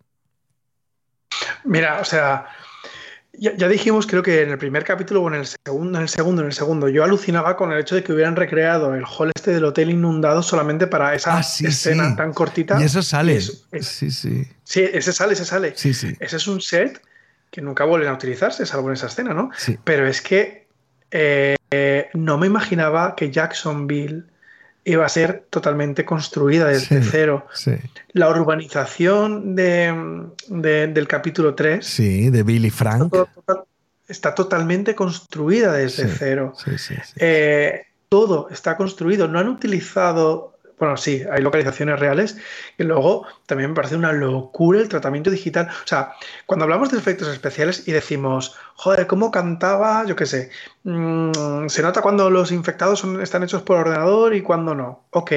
Mira, 1.63 1.99
o 2.01 2.05
sea, 2.05 2.45
Ya, 3.41 3.55
ya 3.55 3.67
dijimos, 3.69 4.05
creo 4.05 4.21
que 4.21 4.41
en 4.41 4.49
el 4.49 4.57
primer 4.57 4.83
capítulo 4.83 5.21
o 5.21 5.27
en 5.29 5.35
el 5.35 5.45
segundo, 5.45 5.97
en 5.97 6.01
el 6.03 6.09
segundo, 6.09 6.41
en 6.41 6.47
el 6.47 6.53
segundo, 6.53 6.89
yo 6.89 7.05
alucinaba 7.05 7.55
con 7.55 7.71
el 7.71 7.79
hecho 7.79 7.95
de 7.95 8.03
que 8.03 8.11
hubieran 8.11 8.35
recreado 8.35 8.93
el 8.95 9.05
hall 9.05 9.31
este 9.33 9.51
del 9.51 9.63
hotel 9.63 9.91
inundado 9.91 10.43
solamente 10.43 10.87
para 10.87 11.15
esa 11.15 11.37
Ah, 11.37 11.43
sí, 11.43 11.65
escena 11.67 12.09
sí. 12.09 12.15
tan 12.17 12.33
cortita. 12.33 12.81
Y 12.81 12.83
eso 12.83 13.01
sale. 13.01 13.37
Es- 13.37 13.65
Sí, 13.81 14.11
sí. 14.11 14.45
sí, 14.65 14.81
ese 14.91 15.13
sale, 15.13 15.33
ese 15.33 15.45
sale. 15.45 15.71
Sí, 15.77 15.93
sí. 15.93 16.17
Ese 16.19 16.35
es 16.35 16.47
un 16.47 16.59
set 16.59 17.01
que 17.49 17.61
nunca 17.61 17.85
vuelven 17.85 18.09
a 18.09 18.13
utilizarse, 18.13 18.65
salvo 18.65 18.89
en 18.89 18.95
esa 18.95 19.07
escena, 19.07 19.33
¿no? 19.33 19.51
Sí. 19.55 19.77
Pero 19.85 20.05
es 20.05 20.21
que 20.21 20.67
eh, 21.11 21.55
eh, 21.71 22.09
no 22.15 22.37
me 22.37 22.47
imaginaba 22.47 23.15
que 23.15 23.31
Jacksonville 23.31 24.25
iba 24.89 25.05
a 25.05 25.09
ser 25.09 25.45
totalmente 25.49 26.03
construida 26.05 26.65
desde 26.67 27.01
Sí. 27.01 27.09
cero. 27.11 27.45
Sí. 27.53 27.71
La 28.13 28.29
urbanización 28.29 29.55
de, 29.55 29.93
de- 30.47 30.87
del 30.87 31.07
capítulo 31.07 31.53
3 31.55 31.85
Sí, 31.85 32.29
de 32.29 32.43
Billy 32.43 32.69
Frank. 32.69 33.13
está, 33.13 33.25
total- 33.33 33.63
está 34.07 34.35
totalmente 34.35 34.95
construida 34.95 35.73
desde 35.73 36.07
Sí. 36.09 36.15
cero. 36.17 36.53
Eh, 37.17 37.83
todo 38.09 38.49
está 38.49 38.75
construido. 38.77 39.27
No 39.27 39.39
han 39.39 39.47
utilizado. 39.49 40.55
Bueno, 40.79 40.95
sí, 40.97 41.23
hay 41.31 41.41
localizaciones 41.41 41.99
reales. 41.99 42.37
Y 42.77 42.83
luego 42.83 43.25
también 43.45 43.71
me 43.71 43.75
parece 43.75 43.95
una 43.95 44.13
locura 44.13 44.79
el 44.79 44.87
tratamiento 44.89 45.29
digital. 45.29 45.67
O 45.67 45.87
sea, 45.87 46.13
cuando 46.45 46.63
hablamos 46.63 46.89
de 46.91 46.97
efectos 46.97 47.27
especiales 47.27 47.87
y 47.87 47.91
decimos, 47.91 48.55
joder, 48.75 49.05
¿cómo 49.07 49.29
cantaba? 49.31 50.05
Yo 50.05 50.15
qué 50.15 50.25
sé. 50.25 50.49
mm, 50.83 51.67
se 51.67 51.81
nota 51.81 52.01
cuando 52.01 52.29
los 52.29 52.51
infectados 52.53 52.99
son- 52.99 53.21
están 53.21 53.43
hechos 53.43 53.61
por 53.61 53.77
ordenador 53.77 54.33
y 54.33 54.41
cuando 54.41 54.73
no. 54.73 55.03
Ok. 55.11 55.31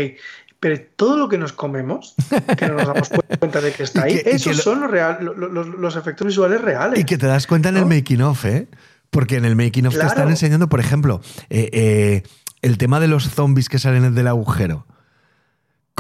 Pero 0.61 0.81
todo 0.95 1.17
lo 1.17 1.29
que 1.29 1.39
nos 1.39 1.53
comemos, 1.53 2.15
que 2.57 2.69
no 2.69 2.75
nos 2.75 2.87
damos 2.87 3.09
cuenta 3.41 3.61
de 3.61 3.73
que 3.73 3.83
está 3.83 4.05
ahí, 4.05 4.23
que- 4.23 4.31
esos 4.31 4.57
lo- 4.59 4.63
son 4.63 4.81
los, 4.83 4.91
real- 4.93 5.19
lo- 5.21 5.35
lo- 5.35 5.49
los- 5.49 5.67
los 5.67 5.97
efectos 5.97 6.25
visuales 6.29 6.61
reales. 6.61 7.01
Y 7.01 7.05
que 7.05 7.19
te 7.19 7.27
das 7.27 7.49
cuenta 7.49 7.69
en 7.71 7.79
el 7.79 7.87
making 7.87 8.23
of, 8.23 8.45
¿eh? 8.45 8.69
Porque 9.11 9.37
en 9.37 9.45
el 9.45 9.57
making 9.57 9.87
of 9.89 9.95
te 9.99 10.07
están 10.07 10.29
enseñando, 10.31 10.69
por 10.69 10.79
ejemplo, 10.79 11.21
eh, 11.51 11.69
eh, 11.73 12.23
el 12.63 12.79
tema 12.79 13.01
de 13.01 13.09
los 13.09 13.29
zombies 13.29 13.69
que 13.69 13.81
salen 13.81 14.15
del 14.15 14.29
agujero. 14.29 14.87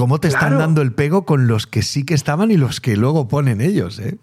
Cómo 0.02 0.18
te 0.18 0.26
están 0.26 0.58
dando 0.58 0.82
el 0.82 0.92
pego 0.92 1.24
con 1.24 1.46
los 1.46 1.68
que 1.68 1.82
sí 1.82 2.04
que 2.04 2.14
estaban 2.14 2.50
y 2.50 2.56
los 2.56 2.80
que 2.80 2.96
luego 2.96 3.28
ponen 3.28 3.60
ellos, 3.60 4.00
¿eh? 4.00 4.18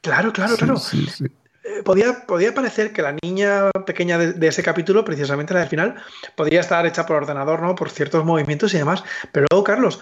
Claro, 0.00 0.32
claro, 0.32 0.56
claro. 0.56 0.78
Sí, 0.78 1.06
sí. 1.14 1.26
Eh, 1.26 1.82
podía, 1.84 2.24
podía 2.26 2.54
parecer 2.54 2.94
que 2.94 3.02
la 3.02 3.14
niña 3.22 3.70
pequeña 3.84 4.16
de, 4.16 4.32
de 4.32 4.48
ese 4.48 4.62
capítulo, 4.62 5.04
precisamente 5.04 5.52
la 5.52 5.60
del 5.60 5.68
final, 5.68 5.96
podía 6.36 6.60
estar 6.60 6.86
hecha 6.86 7.04
por 7.04 7.16
ordenador, 7.16 7.60
¿no? 7.60 7.74
Por 7.74 7.90
ciertos 7.90 8.24
movimientos 8.24 8.72
y 8.72 8.78
demás. 8.78 9.04
Pero 9.30 9.44
luego, 9.50 9.62
Carlos, 9.62 10.00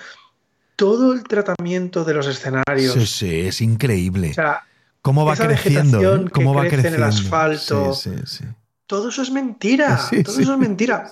todo 0.77 1.15
el 1.15 1.25
tratamiento 1.25 2.05
de 2.05 2.15
los 2.15 2.29
escenarios. 2.29 2.95
Sí, 2.95 3.07
sí, 3.07 3.41
es 3.41 3.61
increíble. 3.61 4.31
O 4.31 4.35
sea, 4.35 4.63
Cómo 5.03 5.25
va 5.25 5.35
esa 5.35 5.49
creciendo, 5.49 6.01
¿eh? 6.01 6.31
Cómo 6.33 6.53
que 6.53 6.57
va 6.59 6.69
crece 6.69 6.87
en 6.87 6.95
el 6.95 7.01
creciendo. 7.01 7.07
asfalto. 7.07 7.93
Todo 8.87 9.09
eso 9.09 9.23
es 9.23 9.33
mentira. 9.33 9.99
Todo 10.25 10.39
eso 10.39 10.53
es 10.53 10.59
mentira. 10.61 11.11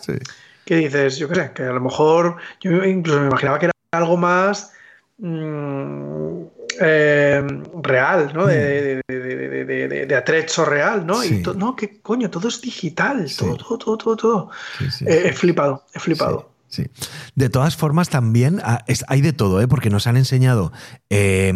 Que 0.69 0.77
dices, 0.77 1.17
yo 1.17 1.31
qué 1.31 1.35
sé, 1.35 1.51
que 1.55 1.63
a 1.63 1.73
lo 1.73 1.81
mejor 1.81 2.37
yo 2.61 2.85
incluso 2.85 3.21
me 3.21 3.29
imaginaba 3.29 3.59
que 3.59 3.65
era 3.67 3.73
algo 3.93 4.19
más 4.19 4.71
mm, 5.17 6.43
eh, 6.79 7.43
real, 7.83 8.33
¿no? 8.35 8.47
De, 8.47 9.01
de, 9.09 10.15
atrecho 10.15 10.67
real, 10.67 11.07
¿no? 11.07 11.21
Mm. 11.21 11.23
Sí. 11.23 11.35
Y 11.37 11.43
to- 11.43 11.55
no, 11.55 11.75
que 11.75 12.01
coño, 12.03 12.29
todo 12.29 12.49
es 12.49 12.61
digital, 12.61 13.31
Sí. 13.31 13.39
todo, 13.39 13.57
todo, 13.57 13.79
todo, 13.79 13.97
todo, 13.97 14.17
todo. 14.17 14.51
Sí, 14.91 15.07
Eh, 15.09 15.23
he 15.29 15.33
flipado, 15.33 15.85
he 15.95 15.99
flipado. 16.01 16.51
Sí. 16.69 16.85
De 17.35 17.49
todas 17.49 17.75
formas, 17.75 18.11
también 18.11 18.61
ah, 18.63 18.85
hay 19.07 19.23
de 19.23 19.33
todo, 19.33 19.63
¿eh? 19.63 19.69
porque 19.69 19.89
nos 19.89 20.07
han 20.07 20.19
enseñado 20.19 20.71
eh, 21.09 21.51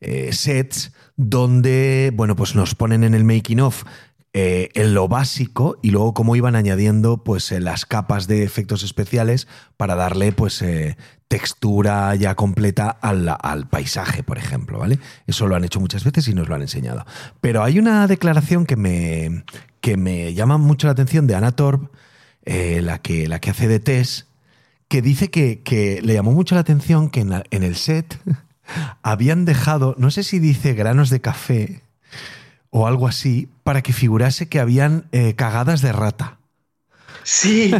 eh, 0.00 0.32
sets 0.32 0.92
donde, 1.16 2.10
bueno, 2.14 2.34
pues 2.34 2.56
nos 2.56 2.74
ponen 2.74 3.04
en 3.04 3.14
el 3.14 3.22
making 3.22 3.60
of 3.60 3.84
eh, 4.32 4.68
en 4.74 4.94
lo 4.94 5.08
básico 5.08 5.80
y 5.82 5.90
luego 5.90 6.14
cómo 6.14 6.36
iban 6.36 6.54
añadiendo 6.54 7.24
pues 7.24 7.50
eh, 7.50 7.58
las 7.58 7.84
capas 7.84 8.28
de 8.28 8.44
efectos 8.44 8.84
especiales 8.84 9.48
para 9.76 9.96
darle 9.96 10.30
pues 10.30 10.62
eh, 10.62 10.96
textura 11.26 12.14
ya 12.14 12.36
completa 12.36 12.90
al, 12.90 13.28
al 13.40 13.68
paisaje, 13.68 14.22
por 14.22 14.38
ejemplo, 14.38 14.78
¿vale? 14.78 15.00
Eso 15.26 15.48
lo 15.48 15.56
han 15.56 15.64
hecho 15.64 15.80
muchas 15.80 16.04
veces 16.04 16.28
y 16.28 16.34
nos 16.34 16.48
lo 16.48 16.54
han 16.54 16.60
enseñado. 16.62 17.04
Pero 17.40 17.64
hay 17.64 17.80
una 17.80 18.06
declaración 18.06 18.66
que 18.66 18.76
me, 18.76 19.42
que 19.80 19.96
me 19.96 20.32
llama 20.32 20.58
mucho 20.58 20.86
la 20.86 20.92
atención 20.92 21.26
de 21.26 21.34
Anna 21.34 21.50
Torb, 21.50 21.90
la, 22.44 22.98
que, 23.00 23.26
la 23.26 23.40
que 23.40 23.50
hace 23.50 23.66
de 23.66 23.80
Tess, 23.80 24.28
que 24.86 25.02
dice 25.02 25.30
que, 25.30 25.62
que 25.62 26.00
le 26.02 26.14
llamó 26.14 26.30
mucho 26.30 26.54
la 26.54 26.60
atención 26.60 27.10
que 27.10 27.20
en 27.20 27.62
el 27.64 27.74
set 27.74 28.20
habían 29.02 29.44
dejado, 29.44 29.96
no 29.98 30.12
sé 30.12 30.22
si 30.22 30.38
dice 30.38 30.74
granos 30.74 31.10
de 31.10 31.20
café 31.20 31.82
o 32.70 32.86
algo 32.86 33.06
así, 33.06 33.48
para 33.64 33.82
que 33.82 33.92
figurase 33.92 34.48
que 34.48 34.60
habían 34.60 35.06
eh, 35.12 35.34
cagadas 35.34 35.82
de 35.82 35.92
rata. 35.92 36.40
Sí, 37.22 37.70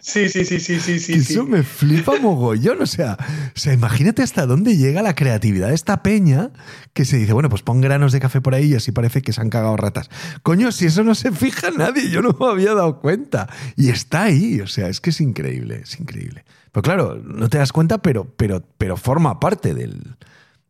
sí, 0.00 0.28
sí, 0.28 0.28
sí, 0.28 0.44
sí, 0.44 0.60
sí, 0.60 0.80
sí, 0.80 0.98
sí. 0.98 1.12
Que 1.14 1.20
sí. 1.20 1.32
Eso 1.34 1.44
me 1.44 1.62
flipa 1.62 2.18
mogollón. 2.20 2.82
O 2.82 2.86
sea, 2.86 3.16
o 3.54 3.58
sea, 3.58 3.72
imagínate 3.72 4.22
hasta 4.22 4.46
dónde 4.46 4.76
llega 4.76 5.02
la 5.02 5.14
creatividad 5.14 5.68
de 5.68 5.74
esta 5.74 6.02
peña 6.02 6.50
que 6.92 7.04
se 7.04 7.18
dice, 7.18 7.32
bueno, 7.32 7.48
pues 7.48 7.62
pon 7.62 7.80
granos 7.80 8.12
de 8.12 8.20
café 8.20 8.40
por 8.40 8.54
ahí 8.54 8.72
y 8.72 8.74
así 8.74 8.92
parece 8.92 9.22
que 9.22 9.32
se 9.32 9.40
han 9.40 9.50
cagado 9.50 9.76
ratas. 9.76 10.10
Coño, 10.42 10.72
si 10.72 10.86
eso 10.86 11.04
no 11.04 11.14
se 11.14 11.32
fija 11.32 11.70
nadie, 11.70 12.10
yo 12.10 12.20
no 12.20 12.36
me 12.38 12.46
había 12.46 12.74
dado 12.74 13.00
cuenta. 13.00 13.48
Y 13.76 13.90
está 13.90 14.24
ahí, 14.24 14.60
o 14.60 14.66
sea, 14.66 14.88
es 14.88 15.00
que 15.00 15.10
es 15.10 15.20
increíble, 15.20 15.82
es 15.84 15.98
increíble. 16.00 16.44
Pero 16.72 16.82
claro, 16.82 17.22
no 17.24 17.48
te 17.48 17.58
das 17.58 17.72
cuenta, 17.72 17.98
pero, 17.98 18.24
pero, 18.36 18.62
pero 18.78 18.96
forma 18.96 19.38
parte 19.38 19.74
del, 19.74 20.16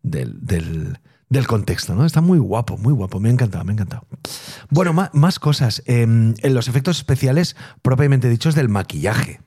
del, 0.02 0.36
del, 0.40 0.98
del 1.32 1.46
contexto, 1.46 1.94
¿no? 1.94 2.04
Está 2.04 2.20
muy 2.20 2.38
guapo, 2.38 2.76
muy 2.76 2.92
guapo. 2.92 3.18
Me 3.18 3.28
ha 3.28 3.32
encantado, 3.32 3.64
me 3.64 3.72
ha 3.72 3.74
encantado. 3.74 4.06
Bueno, 4.70 4.92
más 4.92 5.38
cosas. 5.38 5.82
Eh, 5.86 6.02
en 6.02 6.54
los 6.54 6.68
efectos 6.68 6.98
especiales, 6.98 7.56
propiamente 7.82 8.28
dichos, 8.28 8.54
del 8.54 8.68
maquillaje. 8.68 9.40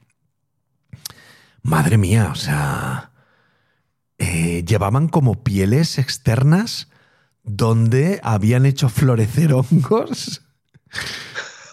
Madre 1.62 1.98
mía, 1.98 2.30
o 2.32 2.36
sea. 2.36 3.12
eh, 4.18 4.64
llevaban 4.66 5.08
como 5.08 5.44
pieles 5.44 5.98
externas 5.98 6.90
donde 7.44 8.20
habían 8.24 8.66
hecho 8.66 8.90
florecer 8.90 9.54
hongos 9.54 10.42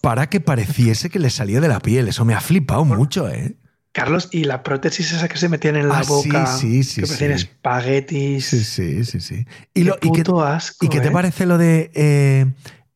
para 0.02 0.28
que 0.28 0.40
pareciese 0.40 1.09
que 1.09 1.19
le 1.19 1.31
salía 1.31 1.61
de 1.61 1.69
la 1.69 1.81
piel. 1.81 2.09
Eso 2.09 2.25
me 2.25 2.35
ha 2.35 2.40
flipado 2.40 2.85
mucho, 2.85 3.28
¿eh? 3.28 3.57
Carlos, 3.92 4.28
y 4.32 4.44
la 4.44 4.62
prótesis 4.62 5.12
esa 5.12 5.28
que 5.28 5.37
se 5.37 5.49
metían 5.50 5.76
en 5.76 5.88
la 5.88 5.99
Ah, 5.99 6.04
sí, 6.04 6.08
boca, 6.11 6.46
sí, 6.46 6.82
sí, 6.82 7.00
que 7.02 7.06
parecían 7.06 7.38
sí. 7.38 7.44
espaguetis. 7.44 8.46
Sí, 8.46 8.64
sí, 8.64 9.04
sí, 9.04 9.20
sí. 9.20 9.46
Qué 9.75 9.84
lo- 9.84 9.96
y 9.96 10.11
qué- 10.12 10.25
puto 10.25 10.42
asco, 10.42 10.87
¿Y 10.87 10.88
qué 10.88 11.00
te 11.00 11.08
¿eh? 11.08 11.11
parece 11.11 11.44
lo 11.46 11.58
de 11.58 11.90
eh, 11.94 12.46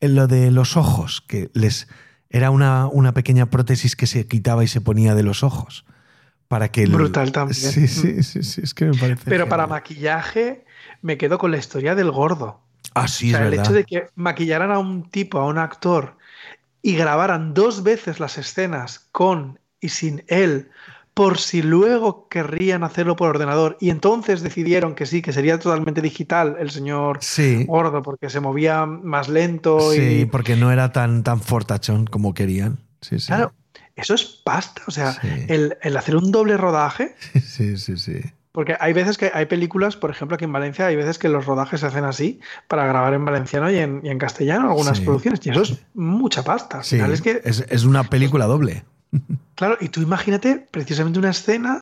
lo 0.00 0.26
de 0.26 0.50
los 0.50 0.76
ojos? 0.76 1.20
Que 1.20 1.50
les 1.52 1.86
era 2.30 2.50
una, 2.50 2.86
una 2.86 3.12
pequeña 3.12 3.46
prótesis 3.50 3.94
que 3.94 4.06
se 4.06 4.26
quitaba 4.26 4.64
y 4.64 4.68
se 4.68 4.80
ponía 4.80 5.14
de 5.14 5.22
los 5.22 5.42
ojos. 5.42 5.84
Para 6.48 6.70
que 6.70 6.84
el- 6.84 6.92
Brutal 6.92 7.30
también. 7.32 7.56
Sí, 7.72 7.88
sí, 7.88 8.22
sí, 8.22 8.42
sí, 8.42 8.60
es 8.64 8.72
que 8.72 8.86
me 8.86 8.94
parece. 8.96 9.24
Pero 9.26 9.48
para 9.48 9.64
genial. 9.64 9.78
maquillaje 9.80 10.64
me 11.02 11.18
quedo 11.18 11.36
con 11.38 11.50
la 11.50 11.58
historia 11.58 11.94
del 11.94 12.10
gordo. 12.10 12.60
Ah, 12.94 13.08
sí, 13.08 13.28
o 13.28 13.36
sea, 13.36 13.40
es 13.40 13.44
el 13.46 13.50
verdad. 13.50 13.64
hecho 13.66 13.72
de 13.74 13.84
que 13.84 14.06
maquillaran 14.14 14.70
a 14.70 14.78
un 14.78 15.10
tipo, 15.10 15.38
a 15.38 15.46
un 15.46 15.58
actor, 15.58 16.16
y 16.80 16.94
grabaran 16.96 17.52
dos 17.52 17.82
veces 17.82 18.20
las 18.20 18.38
escenas 18.38 19.08
con 19.12 19.58
y 19.86 19.88
sin 19.88 20.22
él, 20.28 20.68
por 21.14 21.38
si 21.38 21.62
luego 21.62 22.28
querrían 22.28 22.84
hacerlo 22.84 23.16
por 23.16 23.30
ordenador, 23.30 23.78
y 23.80 23.88
entonces 23.90 24.42
decidieron 24.42 24.94
que 24.94 25.06
sí, 25.06 25.22
que 25.22 25.32
sería 25.32 25.58
totalmente 25.58 26.02
digital 26.02 26.56
el 26.60 26.70
señor 26.70 27.18
Sí. 27.22 27.64
gordo, 27.64 28.02
porque 28.02 28.28
se 28.28 28.40
movía 28.40 28.84
más 28.84 29.28
lento 29.28 29.92
Sí, 29.92 30.20
y. 30.20 30.24
porque 30.26 30.56
no 30.56 30.70
era 30.70 30.92
tan, 30.92 31.22
tan 31.22 31.40
fortachón 31.40 32.06
como 32.06 32.34
querían. 32.34 32.78
Sí, 33.00 33.18
sí. 33.18 33.28
Claro, 33.28 33.52
eso 33.94 34.14
es 34.14 34.24
pasta. 34.24 34.82
O 34.86 34.90
sea, 34.90 35.16
el, 35.48 35.78
el 35.80 35.96
hacer 35.96 36.16
un 36.16 36.30
doble 36.30 36.56
rodaje. 36.58 37.14
Sí, 37.42 37.78
sí, 37.78 37.96
sí. 37.96 38.20
Porque 38.52 38.74
hay 38.80 38.92
veces 38.94 39.18
que 39.18 39.30
hay 39.34 39.44
películas, 39.46 39.96
por 39.96 40.10
ejemplo, 40.10 40.34
aquí 40.34 40.44
en 40.44 40.52
Valencia, 40.52 40.86
hay 40.86 40.96
veces 40.96 41.18
que 41.18 41.28
los 41.28 41.44
rodajes 41.44 41.80
se 41.80 41.86
hacen 41.86 42.04
así 42.04 42.40
para 42.68 42.86
grabar 42.86 43.12
en 43.14 43.22
valenciano 43.24 43.70
y 43.70 43.76
en, 43.76 44.00
y 44.02 44.08
en 44.08 44.18
castellano 44.18 44.68
algunas 44.70 45.00
producciones. 45.00 45.40
Y 45.46 45.50
eso 45.50 45.62
es 45.62 45.78
mucha 45.94 46.42
pasta. 46.42 46.78
Al 46.78 46.84
Sí, 46.84 46.96
final 46.96 47.12
es 47.12 47.20
que, 47.22 47.40
es, 47.44 47.64
es 47.68 47.84
una 47.84 48.04
película 48.04 48.46
doble. 48.46 48.84
claro, 49.56 49.76
y 49.80 49.88
tú 49.88 50.00
imagínate 50.00 50.64
precisamente 50.70 51.18
una 51.18 51.30
escena 51.30 51.80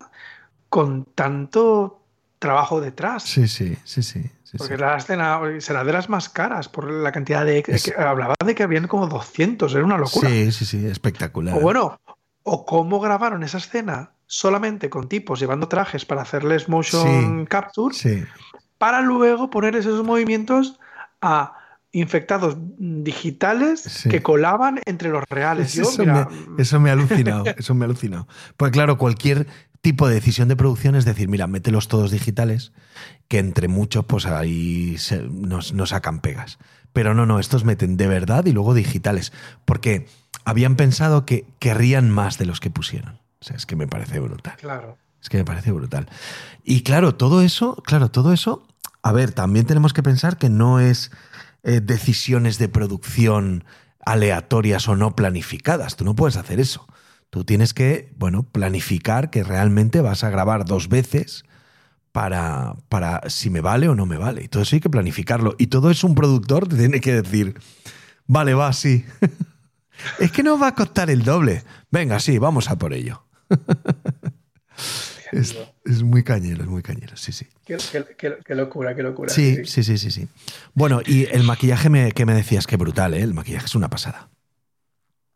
con 0.71 1.05
tanto 1.05 2.01
trabajo 2.39 2.81
detrás. 2.81 3.23
Sí, 3.25 3.47
sí, 3.49 3.77
sí, 3.85 4.03
sí. 4.03 4.23
sí, 4.43 4.59
Porque 4.59 4.75
sí. 4.77 4.81
la 4.81 4.97
escena 4.97 5.41
será 5.59 5.85
de 5.85 5.93
las 5.93 6.09
más 6.09 6.29
caras 6.29 6.69
por 6.69 6.91
la 6.91 7.13
cantidad 7.13 7.45
de... 7.45 7.63
Es- 7.67 7.83
que 7.85 7.95
hablaba 8.01 8.35
de 8.45 8.55
que 8.55 8.63
habían 8.63 8.89
como 8.89 9.07
200, 9.07 9.75
era 9.75 9.85
una 9.85 9.99
locura. 9.99 10.29
Sí, 10.31 10.51
sí, 10.53 10.65
sí, 10.65 10.87
espectacular. 10.87 11.57
O 11.57 11.61
bueno, 11.61 12.01
o 12.43 12.65
cómo 12.67 13.01
grabaron 13.01 13.43
esa 13.43 13.59
escena 13.59 14.13
solamente 14.27 14.89
con 14.91 15.09
tipos 15.09 15.39
llevando 15.41 15.69
trajes 15.69 16.05
para 16.05 16.23
hacerles 16.23 16.69
motion 16.69 17.43
Sí. 17.43 17.47
capture 17.49 17.95
Sí, 17.95 18.25
para 18.79 19.01
luego 19.01 19.51
poner 19.51 19.77
esos 19.77 20.03
movimientos 20.05 20.79
a 21.23 21.55
infectados 21.95 22.57
digitales 22.79 23.81
Sí. 23.81 24.09
que 24.09 24.23
colaban 24.23 24.81
entre 24.85 25.09
los 25.11 25.25
reales. 25.31 25.73
Yo, 25.75 25.83
eso, 25.83 25.99
mira, 26.01 26.29
me, 26.49 26.63
eso 26.63 26.81
me 26.81 26.91
ha 26.91 26.93
alucinado, 26.93 27.45
eso 27.57 27.75
me 27.75 27.85
ha 27.85 27.87
alucinado. 27.87 28.29
Pues 28.57 28.71
claro, 28.73 28.99
cualquier 28.99 29.47
tipo 29.81 30.09
de 30.09 30.15
decisión 30.15 30.49
de 30.49 30.57
producción 30.57 30.95
es 30.97 31.05
decir, 31.05 31.29
mira, 31.29 31.47
mételos 31.47 31.89
todos 31.89 32.11
digitales, 32.11 32.73
que 33.29 33.39
entre 33.39 33.69
muchos 33.69 34.05
pues 34.07 34.27
ahí 34.27 34.97
se- 34.99 35.23
nos, 35.29 35.73
nos 35.73 35.91
sacan 35.91 36.21
pegas. 36.21 36.59
Pero 36.93 37.15
no, 37.15 37.27
no, 37.27 37.39
estos 37.41 37.65
meten 37.65 37.97
de 37.97 38.07
verdad 38.07 38.45
y 38.47 38.53
luego 38.53 38.73
digitales. 38.75 39.33
Porque 39.65 40.07
habían 40.45 40.77
pensado 40.77 41.27
que 41.27 41.47
querrían 41.59 42.11
más 42.11 42.39
de 42.39 42.47
los 42.47 42.61
que 42.61 42.71
pusieron. 42.71 43.15
O 43.41 43.45
sea, 43.45 43.57
es 43.57 43.67
que 43.67 43.77
me 43.77 43.87
parece 43.87 44.21
brutal. 44.21 44.55
Claro. 44.59 44.97
Es 45.21 45.29
que 45.29 45.39
me 45.39 45.45
parece 45.45 45.73
brutal. 45.73 46.09
Y 46.63 46.83
claro, 46.83 47.15
todo 47.15 47.43
eso, 47.43 47.77
claro, 47.85 48.11
todo 48.11 48.33
eso, 48.33 48.67
a 49.03 49.13
ver, 49.13 49.33
también 49.33 49.67
tenemos 49.67 49.93
que 49.93 50.03
pensar 50.03 50.39
que 50.39 50.49
no 50.51 50.81
es 50.81 51.11
eh, 51.65 51.81
decisiones 51.81 52.59
de 52.59 52.69
producción 52.69 53.65
aleatorias 54.05 54.87
o 54.89 54.97
no 54.97 55.17
planificadas. 55.17 55.97
Tú 55.97 56.05
no 56.05 56.15
puedes 56.15 56.37
hacer 56.37 56.61
eso. 56.61 56.87
Tú 57.31 57.45
tienes 57.45 57.75
que, 57.75 58.13
bueno, 58.17 58.43
planificar 58.43 59.31
que 59.31 59.43
realmente 59.43 60.01
vas 60.01 60.25
a 60.25 60.31
grabar 60.31 60.67
dos 60.67 60.89
veces 60.89 61.45
para, 62.13 62.77
para 62.89 63.23
si 63.29 63.51
me 63.51 63.61
vale 63.61 63.89
o 63.89 63.95
no 63.95 64.07
me 64.07 64.19
vale. 64.19 64.47
Todo 64.49 64.63
eso 64.63 64.77
hay 64.77 64.81
que 64.81 64.91
planificarlo. 64.91 65.57
Y 65.59 65.69
todo 65.69 65.91
eso 65.91 66.07
un 66.07 66.15
productor 66.15 66.69
te 66.69 66.77
tiene 66.77 67.01
que 67.01 67.23
decir, 67.23 67.59
vale, 68.27 68.55
va, 68.55 68.73
sí. 68.73 69.05
es 70.21 70.31
que 70.31 70.43
nos 70.43 70.61
va 70.61 70.69
a 70.69 70.75
costar 70.75 71.11
el 71.11 71.25
doble. 71.25 71.65
Venga, 71.91 72.21
sí, 72.21 72.39
vamos 72.39 72.71
a 72.71 72.77
por 72.77 72.93
ello. 72.93 73.25
es, 75.33 75.57
es, 75.85 76.03
muy 76.03 76.23
cañero, 76.23 76.63
es 76.63 76.69
muy 76.69 76.83
cañero, 76.83 77.17
sí, 77.17 77.33
sí. 77.33 77.47
Qué, 77.65 77.77
qué, 78.17 78.37
qué 78.45 78.55
locura, 78.55 78.95
qué 78.95 79.03
locura. 79.03 79.33
Sí, 79.33 79.65
sí, 79.65 79.83
sí, 79.83 79.99
sí, 79.99 80.11
sí. 80.11 80.29
Bueno, 80.75 81.01
y 81.05 81.25
el 81.27 81.43
maquillaje 81.45 81.89
me, 81.91 82.13
que 82.13 82.27
me 82.27 82.35
decías 82.35 82.67
que 82.67 82.77
brutal, 82.77 83.15
¿eh? 83.15 83.23
El 83.23 83.35
maquillaje 83.35 83.67
es 83.67 83.75
una 83.75 83.89
pasada. 83.89 84.29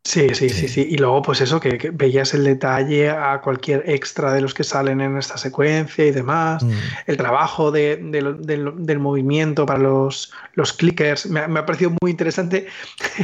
Sí, 0.09 0.29
sí, 0.33 0.49
sí, 0.49 0.69
sí. 0.69 0.87
Y 0.89 0.97
luego, 0.97 1.21
pues 1.21 1.43
eso, 1.43 1.61
que, 1.61 1.77
que, 1.77 1.91
veías 1.91 2.33
el 2.33 2.45
detalle 2.45 3.11
a 3.11 3.43
cualquier 3.43 3.83
extra 3.91 4.33
de 4.33 4.41
los 4.41 4.55
que 4.55 4.65
salen 4.65 5.03
en 5.03 5.19
esta 5.19 5.37
secuencia 5.37 6.07
y 6.07 6.13
demás. 6.13 6.63
Mm. 6.63 6.71
El 7.07 7.17
trabajo 7.19 7.71
de, 7.71 7.97
de, 7.97 8.23
de, 8.39 8.73
del 8.79 8.99
movimiento 9.01 9.67
para 9.67 9.81
los, 9.81 10.33
los 10.55 10.73
clickers. 10.73 11.27
Me, 11.27 11.47
me, 11.47 11.61
ha 11.61 11.67
parecido 11.67 11.93
muy 12.01 12.11
interesante. 12.11 12.69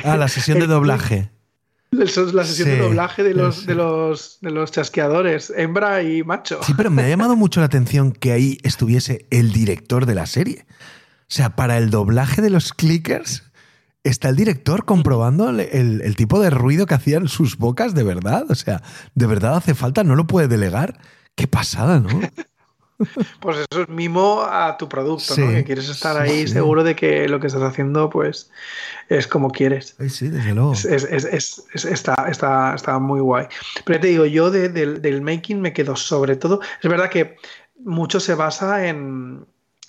Ah, 0.05 0.19
la 0.19 0.29
sesión 0.29 0.59
de 0.59 0.67
doblaje. 0.69 1.31
La 1.95 2.45
sesión 2.45 2.69
sí, 2.69 2.75
de 2.75 2.79
doblaje 2.79 3.23
de 3.23 3.35
los, 3.35 3.57
sí. 3.57 3.67
de, 3.67 3.75
los, 3.75 4.39
de 4.41 4.51
los 4.51 4.71
chasqueadores, 4.73 5.53
hembra 5.57 6.03
y 6.03 6.23
macho. 6.23 6.61
Sí, 6.63 6.75
pero 6.77 6.91
me 6.91 7.03
ha 7.03 7.09
llamado 7.09 7.37
mucho 7.37 7.61
la 7.61 7.67
atención 7.67 8.13
que 8.13 8.33
ahí 8.33 8.59
estuviese 8.63 9.27
el 9.31 9.53
director 9.53 10.07
de 10.07 10.15
la 10.15 10.27
serie. 10.27 10.67
O 11.23 11.35
sea, 11.35 11.57
para 11.57 11.79
el 11.79 11.91
doblaje 11.91 12.43
de 12.43 12.51
los 12.51 12.73
clickers 12.73 13.45
está 14.03 14.29
el 14.29 14.37
director 14.37 14.85
comprobando 14.85 15.49
el, 15.49 15.61
el, 15.61 16.03
el, 16.03 16.17
tipo 16.17 16.41
de 16.41 16.51
ruido 16.51 16.87
que 16.87 16.95
hacían 16.95 17.29
sus 17.29 17.57
bocas 17.57 17.95
de 17.95 18.05
verdad. 18.05 18.45
O 18.51 18.55
sea, 18.55 18.83
de 19.15 19.27
verdad 19.27 19.57
hace 19.57 19.75
falta, 19.75 20.05
no 20.05 20.15
lo 20.15 20.27
puede 20.27 20.49
delegar. 20.49 20.99
Qué 21.35 21.49
pasada, 21.49 22.01
¿no? 22.01 22.21
Pues 23.41 23.59
eso 23.71 23.83
es 23.83 23.89
mimo 23.89 24.43
a 24.43 24.77
tu 24.77 24.89
producto, 24.89 25.35
sí, 25.35 25.41
¿no? 25.41 25.53
Que 25.53 25.65
quieres 25.65 25.89
estar 25.89 26.17
ahí 26.17 26.47
sí. 26.47 26.55
seguro 26.55 26.83
de 26.83 26.97
que 26.97 27.29
lo 27.29 27.41
que 27.41 27.49
estás 27.49 27.63
haciendo, 27.63 28.09
pues, 28.11 28.51
es 29.09 29.27
como 29.27 29.51
quieres. 29.51 29.97
Sí, 30.09 30.29
desde 30.29 30.55
luego. 30.55 30.73
Es, 30.73 30.85
es, 30.85 31.25
es, 31.25 31.85
está, 31.85 32.15
está, 32.29 32.75
está, 32.75 32.99
muy 32.99 33.21
guay. 33.21 33.47
Pero 33.85 33.99
ya 33.99 34.03
te 34.03 34.09
digo, 34.09 34.27
yo 34.27 34.51
de, 34.51 34.69
de, 34.69 34.99
del 34.99 35.21
making 35.23 35.61
me 35.61 35.73
quedo 35.73 35.97
sobre 35.97 36.37
todo. 36.37 36.61
Es 36.83 36.91
verdad 36.91 37.11
que 37.11 37.37
mucho 37.85 38.21
se 38.21 38.35
basa 38.35 38.87
en, 38.87 39.47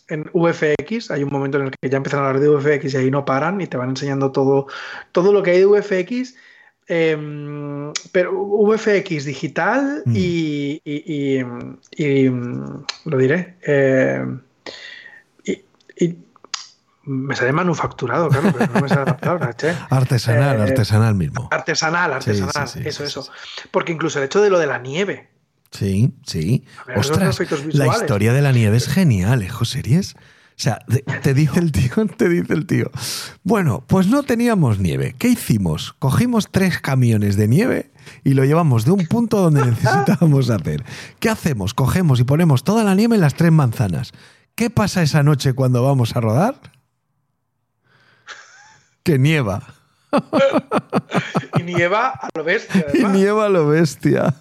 en 0.07 0.29
VFX, 0.34 1.12
hay 1.12 1.24
un 1.24 1.31
momento 1.31 1.57
en 1.57 1.65
el 1.65 1.72
que 1.72 1.89
ya 1.89 1.98
empiezan 1.98 2.22
a 2.22 2.27
hablar 2.27 2.41
de 2.41 2.50
VFX 2.50 2.93
y 2.93 2.98
ahí 2.98 3.12
no 3.12 3.25
paran 3.25 3.60
y 3.62 3.67
te 3.67 3.77
van 3.77 3.89
enseñando 3.89 4.31
todo, 4.31 4.67
todo 5.12 5.34
lo 5.34 5.41
que 5.43 5.51
hay 5.51 5.60
de 5.60 5.65
VFX, 5.65 6.36
eh, 6.88 7.92
pero 8.12 8.34
VFX 8.34 9.25
digital 9.25 10.04
mm. 10.06 10.15
y, 10.15 10.82
y, 10.84 11.39
y, 11.39 11.46
y, 11.98 12.30
lo 12.30 13.18
diré. 13.18 13.58
Eh, 13.65 14.25
y, 15.98 16.18
me 17.08 17.36
sale 17.36 17.51
manufacturado, 17.51 18.30
claro, 18.30 18.51
pero 18.51 18.74
no 18.74 18.82
me 18.82 18.89
sale 18.89 19.06
la 19.06 19.18
palabra, 19.18 19.54
che. 19.54 19.72
Artesanal, 19.92 20.58
eh, 20.58 20.63
artesanal 20.63 21.13
mismo. 21.13 21.50
Artesanal, 21.51 22.13
artesanal, 22.13 22.68
sí, 22.68 22.80
sí, 22.80 22.84
sí, 22.84 22.89
eso, 22.89 23.04
eso. 23.04 23.32
Porque 23.70 23.92
incluso 23.92 24.18
el 24.18 24.25
hecho 24.25 24.42
de 24.42 24.50
lo 24.50 24.58
de 24.58 24.65
la 24.65 24.80
nieve, 24.80 25.30
Sí, 25.72 26.13
sí. 26.25 26.63
Ver, 26.88 27.00
Ostras, 27.00 27.39
la 27.74 27.88
historia 27.88 28.32
de 28.32 28.41
la 28.41 28.54
nieve 28.54 28.78
es 28.78 28.88
genial, 28.88 29.41
¿eh, 29.41 29.50
Joseries? 29.50 30.15
O 30.58 30.62
sea, 30.62 30.80
te 31.22 31.34
dice 31.34 31.60
el 31.60 31.74
tío, 31.74 31.91
te 32.18 32.30
dice 32.30 32.54
el 32.54 32.65
tío. 32.65 32.89
Bueno, 33.44 33.84
pues 33.88 34.08
no 34.08 34.24
teníamos 34.24 34.80
nieve. 34.80 35.13
¿Qué 35.20 35.28
hicimos? 35.28 35.94
Cogimos 36.00 36.50
tres 36.50 36.80
camiones 36.80 37.36
de 37.36 37.50
nieve 37.50 37.91
y 38.24 38.36
lo 38.36 38.46
llevamos 38.46 38.86
de 38.86 38.91
un 38.91 39.06
punto 39.06 39.41
donde 39.41 39.65
necesitábamos 39.65 40.50
hacer. 40.50 40.86
¿Qué 41.20 41.30
hacemos? 41.30 41.74
Cogemos 41.74 42.22
y 42.22 42.24
ponemos 42.24 42.63
toda 42.63 42.86
la 42.86 42.96
nieve 42.96 43.15
en 43.15 43.22
las 43.22 43.36
tres 43.36 43.52
manzanas. 43.52 44.13
¿Qué 44.56 44.70
pasa 44.70 45.02
esa 45.02 45.24
noche 45.24 45.52
cuando 45.52 45.84
vamos 45.84 46.15
a 46.15 46.22
rodar? 46.22 46.56
Que 49.04 49.20
nieva. 49.20 49.62
y 51.60 51.63
nieva 51.63 52.12
a 52.12 52.30
lo 52.34 52.46
bestia. 52.46 52.86
Además. 52.88 53.13
Y 53.13 53.18
nieva 53.18 53.46
a 53.48 53.50
lo 53.50 53.68
bestia. 53.68 54.36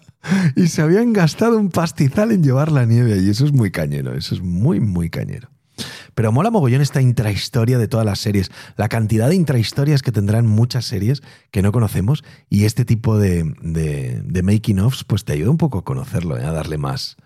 Y 0.54 0.68
se 0.68 0.80
habían 0.80 1.12
gastado 1.12 1.58
un 1.58 1.70
pastizal 1.70 2.30
en 2.30 2.44
llevar 2.44 2.70
la 2.70 2.84
nieve 2.84 3.18
y 3.18 3.30
eso 3.30 3.44
es 3.44 3.52
muy 3.52 3.72
cañero, 3.72 4.14
eso 4.14 4.36
es 4.36 4.40
muy, 4.40 4.78
muy 4.78 5.10
cañero. 5.10 5.48
Pero 6.14 6.32
mola 6.32 6.50
mogollón 6.50 6.80
esta 6.80 7.00
intrahistoria 7.00 7.78
de 7.78 7.88
todas 7.88 8.06
las 8.06 8.20
series, 8.20 8.50
la 8.76 8.88
cantidad 8.88 9.28
de 9.28 9.34
intrahistorias 9.34 10.02
que 10.02 10.12
tendrán 10.12 10.46
muchas 10.46 10.84
series 10.84 11.22
que 11.50 11.62
no 11.62 11.72
conocemos 11.72 12.24
y 12.48 12.64
este 12.64 12.84
tipo 12.84 13.18
de, 13.18 13.54
de, 13.60 14.20
de 14.24 14.42
making-offs 14.42 15.04
pues 15.04 15.24
te 15.24 15.32
ayuda 15.32 15.50
un 15.50 15.58
poco 15.58 15.78
a 15.78 15.84
conocerlo, 15.84 16.38
¿eh? 16.38 16.44
a 16.44 16.52
darle 16.52 16.78
más, 16.78 17.16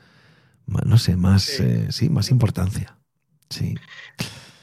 más, 0.66 0.84
no 0.86 0.98
sé, 0.98 1.16
más, 1.16 1.42
sí. 1.42 1.62
Eh, 1.62 1.86
sí, 1.90 2.08
más 2.08 2.30
importancia. 2.30 2.96
Sí. 3.50 3.74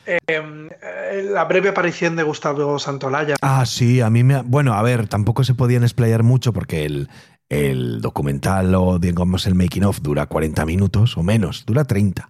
Eh, 0.06 1.24
la 1.32 1.46
breve 1.46 1.70
aparición 1.70 2.16
de 2.16 2.24
Gustavo 2.24 2.78
Santolaya. 2.78 3.36
Ah, 3.42 3.66
sí, 3.66 4.02
a 4.02 4.10
mí 4.10 4.24
me. 4.24 4.42
Bueno, 4.44 4.74
a 4.74 4.82
ver, 4.84 5.08
tampoco 5.08 5.44
se 5.44 5.56
podían 5.56 5.84
explayar 5.84 6.22
mucho 6.22 6.54
porque 6.54 6.86
el, 6.86 7.10
el 7.50 8.02
documental 8.02 8.74
o 8.76 9.00
digamos 9.00 9.48
el 9.48 9.56
making 9.56 9.84
of 9.84 10.02
dura 10.02 10.28
40 10.28 10.66
minutos 10.66 11.18
o 11.18 11.24
menos, 11.24 11.66
dura 11.66 11.86
30. 11.86 12.30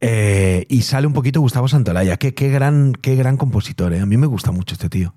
Eh, 0.00 0.64
y 0.68 0.82
sale 0.82 1.06
un 1.06 1.12
poquito 1.12 1.40
Gustavo 1.40 1.68
Santolaya. 1.68 2.16
Qué, 2.16 2.34
qué, 2.34 2.48
gran, 2.48 2.92
qué 2.92 3.16
gran 3.16 3.36
compositor, 3.36 3.92
¿eh? 3.92 4.00
A 4.00 4.06
mí 4.06 4.16
me 4.16 4.26
gusta 4.26 4.50
mucho 4.50 4.74
este 4.74 4.88
tío. 4.88 5.14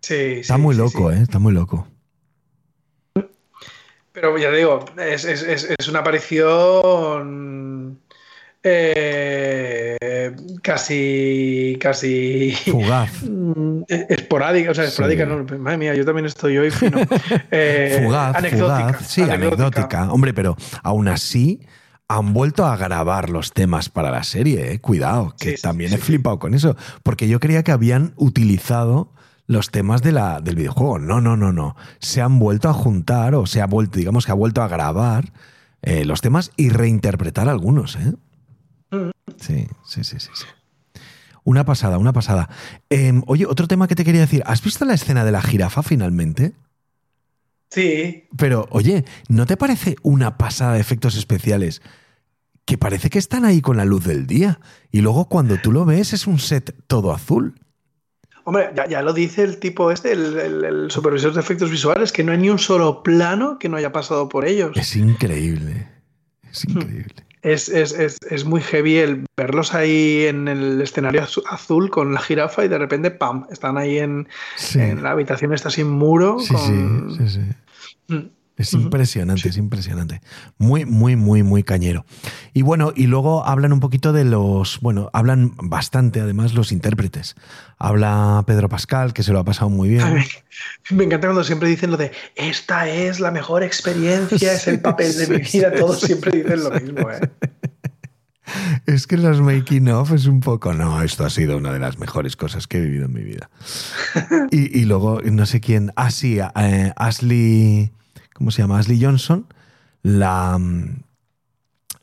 Sí, 0.00 0.14
Está 0.40 0.56
sí, 0.56 0.60
muy 0.60 0.74
sí, 0.74 0.80
loco, 0.80 1.10
sí. 1.10 1.18
¿eh? 1.18 1.22
Está 1.22 1.38
muy 1.38 1.52
loco. 1.52 1.86
Pero 4.12 4.36
ya 4.38 4.50
digo, 4.50 4.84
es, 4.96 5.24
es, 5.24 5.42
es 5.78 5.88
una 5.88 6.00
aparición 6.00 7.98
eh, 8.66 10.34
casi 10.62 11.76
casi 11.78 12.56
fugaz 12.64 13.10
esporádica 13.88 14.70
o 14.70 14.74
sea 14.74 14.84
esporádica 14.84 15.26
no 15.26 15.44
madre 15.58 15.76
mía 15.76 15.94
yo 15.94 16.06
también 16.06 16.24
estoy 16.24 16.56
hoy 16.56 16.70
fino 16.70 16.98
eh, 17.50 18.00
fugaz 18.02 18.34
anecdótica 18.36 18.86
fugaz, 18.94 19.06
sí 19.06 19.20
anecdótica. 19.20 19.56
anecdótica. 19.66 20.12
hombre 20.12 20.32
pero 20.32 20.56
aún 20.82 21.08
así 21.08 21.60
han 22.08 22.34
vuelto 22.34 22.66
a 22.66 22.76
grabar 22.76 23.30
los 23.30 23.52
temas 23.52 23.88
para 23.88 24.10
la 24.10 24.24
serie 24.24 24.72
eh. 24.72 24.80
cuidado 24.80 25.34
que 25.38 25.56
sí, 25.56 25.62
también 25.62 25.90
sí, 25.90 25.96
he 25.96 25.98
flipado 25.98 26.38
con 26.38 26.54
eso 26.54 26.76
porque 27.02 27.28
yo 27.28 27.40
creía 27.40 27.62
que 27.62 27.72
habían 27.72 28.12
utilizado 28.16 29.12
los 29.46 29.70
temas 29.70 30.02
de 30.02 30.12
la, 30.12 30.40
del 30.40 30.56
videojuego 30.56 30.98
no 30.98 31.20
no 31.20 31.36
no 31.36 31.52
no 31.52 31.76
se 32.00 32.20
han 32.20 32.38
vuelto 32.38 32.68
a 32.68 32.74
juntar 32.74 33.34
o 33.34 33.46
se 33.46 33.60
ha 33.60 33.66
vuelto 33.66 33.98
digamos 33.98 34.26
que 34.26 34.32
ha 34.32 34.36
vuelto 34.36 34.62
a 34.62 34.68
grabar 34.68 35.32
eh, 35.82 36.04
los 36.04 36.20
temas 36.20 36.52
y 36.56 36.68
reinterpretar 36.70 37.48
algunos 37.48 37.96
eh 37.96 38.12
Sí, 39.38 39.66
sí, 39.84 40.04
sí, 40.04 40.20
sí. 40.20 40.30
sí. 40.32 40.44
Una 41.42 41.64
pasada, 41.64 41.98
una 41.98 42.12
pasada. 42.12 42.48
Eh, 42.88 43.12
oye, 43.26 43.46
otro 43.46 43.68
tema 43.68 43.86
que 43.88 43.94
te 43.94 44.04
quería 44.04 44.22
decir. 44.22 44.42
¿Has 44.46 44.62
visto 44.62 44.84
la 44.84 44.94
escena 44.94 45.24
de 45.24 45.32
la 45.32 45.42
jirafa 45.42 45.82
finalmente? 45.82 46.54
Sí. 47.74 48.28
Pero, 48.36 48.68
oye, 48.70 49.04
¿no 49.28 49.46
te 49.46 49.56
parece 49.56 49.96
una 50.02 50.38
pasada 50.38 50.74
de 50.74 50.80
efectos 50.80 51.16
especiales? 51.16 51.82
Que 52.64 52.78
parece 52.78 53.10
que 53.10 53.18
están 53.18 53.44
ahí 53.44 53.60
con 53.60 53.76
la 53.76 53.84
luz 53.84 54.04
del 54.04 54.28
día. 54.28 54.60
Y 54.92 55.00
luego 55.00 55.28
cuando 55.28 55.58
tú 55.58 55.72
lo 55.72 55.84
ves 55.84 56.12
es 56.12 56.28
un 56.28 56.38
set 56.38 56.74
todo 56.86 57.12
azul. 57.12 57.58
Hombre, 58.44 58.70
ya, 58.76 58.86
ya 58.86 59.02
lo 59.02 59.12
dice 59.12 59.42
el 59.42 59.58
tipo 59.58 59.90
este, 59.90 60.12
el, 60.12 60.38
el, 60.38 60.64
el, 60.64 60.90
supervisor 60.90 61.34
de 61.34 61.40
efectos 61.40 61.70
visuales, 61.70 62.12
que 62.12 62.22
no 62.22 62.30
hay 62.30 62.38
ni 62.38 62.50
un 62.50 62.58
solo 62.58 63.02
plano 63.02 63.58
que 63.58 63.68
no 63.68 63.76
haya 63.76 63.90
pasado 63.90 64.28
por 64.28 64.46
ellos. 64.46 64.76
Es 64.76 64.94
increíble. 64.94 65.88
Es 66.50 66.64
increíble 66.64 67.24
es, 67.44 67.68
es, 67.68 67.92
es, 67.92 68.18
es, 68.30 68.44
muy 68.46 68.62
heavy 68.62 68.96
el 68.96 69.26
verlos 69.36 69.74
ahí 69.74 70.24
en 70.24 70.48
el 70.48 70.80
escenario 70.80 71.22
azul 71.50 71.90
con 71.90 72.14
la 72.14 72.20
jirafa 72.20 72.64
y 72.64 72.68
de 72.68 72.78
repente, 72.78 73.10
¡pam!, 73.10 73.46
están 73.50 73.76
ahí 73.76 73.98
en, 73.98 74.28
sí. 74.56 74.80
en 74.80 75.02
la 75.02 75.10
habitación, 75.10 75.52
está 75.52 75.68
sin 75.70 75.90
muro. 75.90 76.38
Sí, 76.40 76.54
con... 76.54 77.10
sí, 77.10 77.16
sí, 77.18 77.28
sí. 77.28 77.40
Mm. 78.08 78.28
Es 78.56 78.72
impresionante, 78.72 79.42
sí. 79.42 79.48
es 79.48 79.56
impresionante. 79.56 80.20
Muy, 80.58 80.84
muy, 80.84 81.16
muy, 81.16 81.42
muy 81.42 81.64
cañero. 81.64 82.06
Y 82.52 82.62
bueno, 82.62 82.92
y 82.94 83.08
luego 83.08 83.44
hablan 83.44 83.72
un 83.72 83.80
poquito 83.80 84.12
de 84.12 84.24
los, 84.24 84.78
bueno, 84.80 85.10
hablan 85.12 85.54
bastante 85.56 86.20
además 86.20 86.54
los 86.54 86.70
intérpretes. 86.70 87.34
Habla 87.78 88.44
Pedro 88.46 88.68
Pascal, 88.68 89.12
que 89.12 89.24
se 89.24 89.32
lo 89.32 89.40
ha 89.40 89.44
pasado 89.44 89.70
muy 89.70 89.88
bien. 89.88 90.14
Ver, 90.14 90.26
me 90.90 91.02
encanta 91.02 91.26
cuando 91.26 91.42
siempre 91.42 91.68
dicen 91.68 91.90
lo 91.90 91.96
de, 91.96 92.12
esta 92.36 92.88
es 92.88 93.18
la 93.18 93.32
mejor 93.32 93.64
experiencia, 93.64 94.52
es 94.52 94.68
el 94.68 94.80
papel 94.80 95.16
de 95.16 95.26
mi 95.26 95.38
vida, 95.38 95.72
todos 95.72 96.00
siempre 96.00 96.30
dicen 96.30 96.62
lo 96.62 96.70
mismo. 96.70 97.10
¿eh? 97.10 97.20
Es 98.86 99.06
que 99.06 99.16
los 99.16 99.40
making 99.40 99.88
of 99.88 100.12
es 100.12 100.26
un 100.26 100.40
poco. 100.40 100.74
No, 100.74 101.00
esto 101.02 101.24
ha 101.24 101.30
sido 101.30 101.56
una 101.56 101.72
de 101.72 101.78
las 101.78 101.98
mejores 101.98 102.36
cosas 102.36 102.66
que 102.66 102.78
he 102.78 102.80
vivido 102.82 103.06
en 103.06 103.12
mi 103.12 103.22
vida. 103.22 103.48
Y, 104.50 104.78
y 104.80 104.84
luego, 104.84 105.20
no 105.22 105.46
sé 105.46 105.60
quién. 105.60 105.92
Ah, 105.96 106.10
sí, 106.10 106.38
eh, 106.56 106.92
Ashley. 106.96 107.92
¿Cómo 108.34 108.50
se 108.50 108.62
llama? 108.62 108.78
Ashley 108.78 109.02
Johnson. 109.02 109.46
La. 110.02 110.58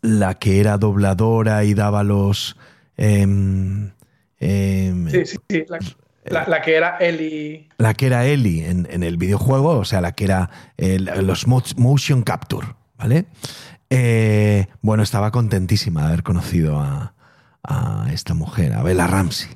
La 0.01 0.33
que 0.39 0.59
era 0.59 0.77
dobladora 0.77 1.63
y 1.63 1.73
daba 1.75 2.03
los. 2.03 2.57
em, 2.97 3.91
em, 4.39 5.09
Sí, 5.09 5.25
sí, 5.25 5.37
sí. 5.49 5.63
La, 5.69 5.79
la- 6.25 6.47
la 6.47 6.61
que 6.61 6.75
era 6.75 6.97
Ellie. 6.97 7.69
la 7.77 7.93
que 7.93 8.05
era 8.07 8.25
Ellie 8.25 8.67
en, 8.69 8.87
en 8.89 9.03
el 9.03 9.17
videojuego, 9.17 9.77
o 9.77 9.85
sea, 9.85 10.01
la 10.01 10.11
que 10.13 10.23
era 10.25 10.49
el- 10.77 11.05
los 11.25 11.47
mo- 11.47 11.63
motion 11.77 12.21
capture, 12.23 12.67
¿vale? 12.97 13.25
Eh, 13.93 14.67
bueno, 14.81 15.03
estaba 15.03 15.31
contentísima 15.31 16.01
de 16.03 16.07
haber 16.07 16.23
conocido 16.23 16.79
a, 16.79 17.13
a 17.61 18.07
esta 18.13 18.33
mujer, 18.33 18.73
a 18.73 18.83
Bella 18.83 19.05
Ramsey. 19.05 19.51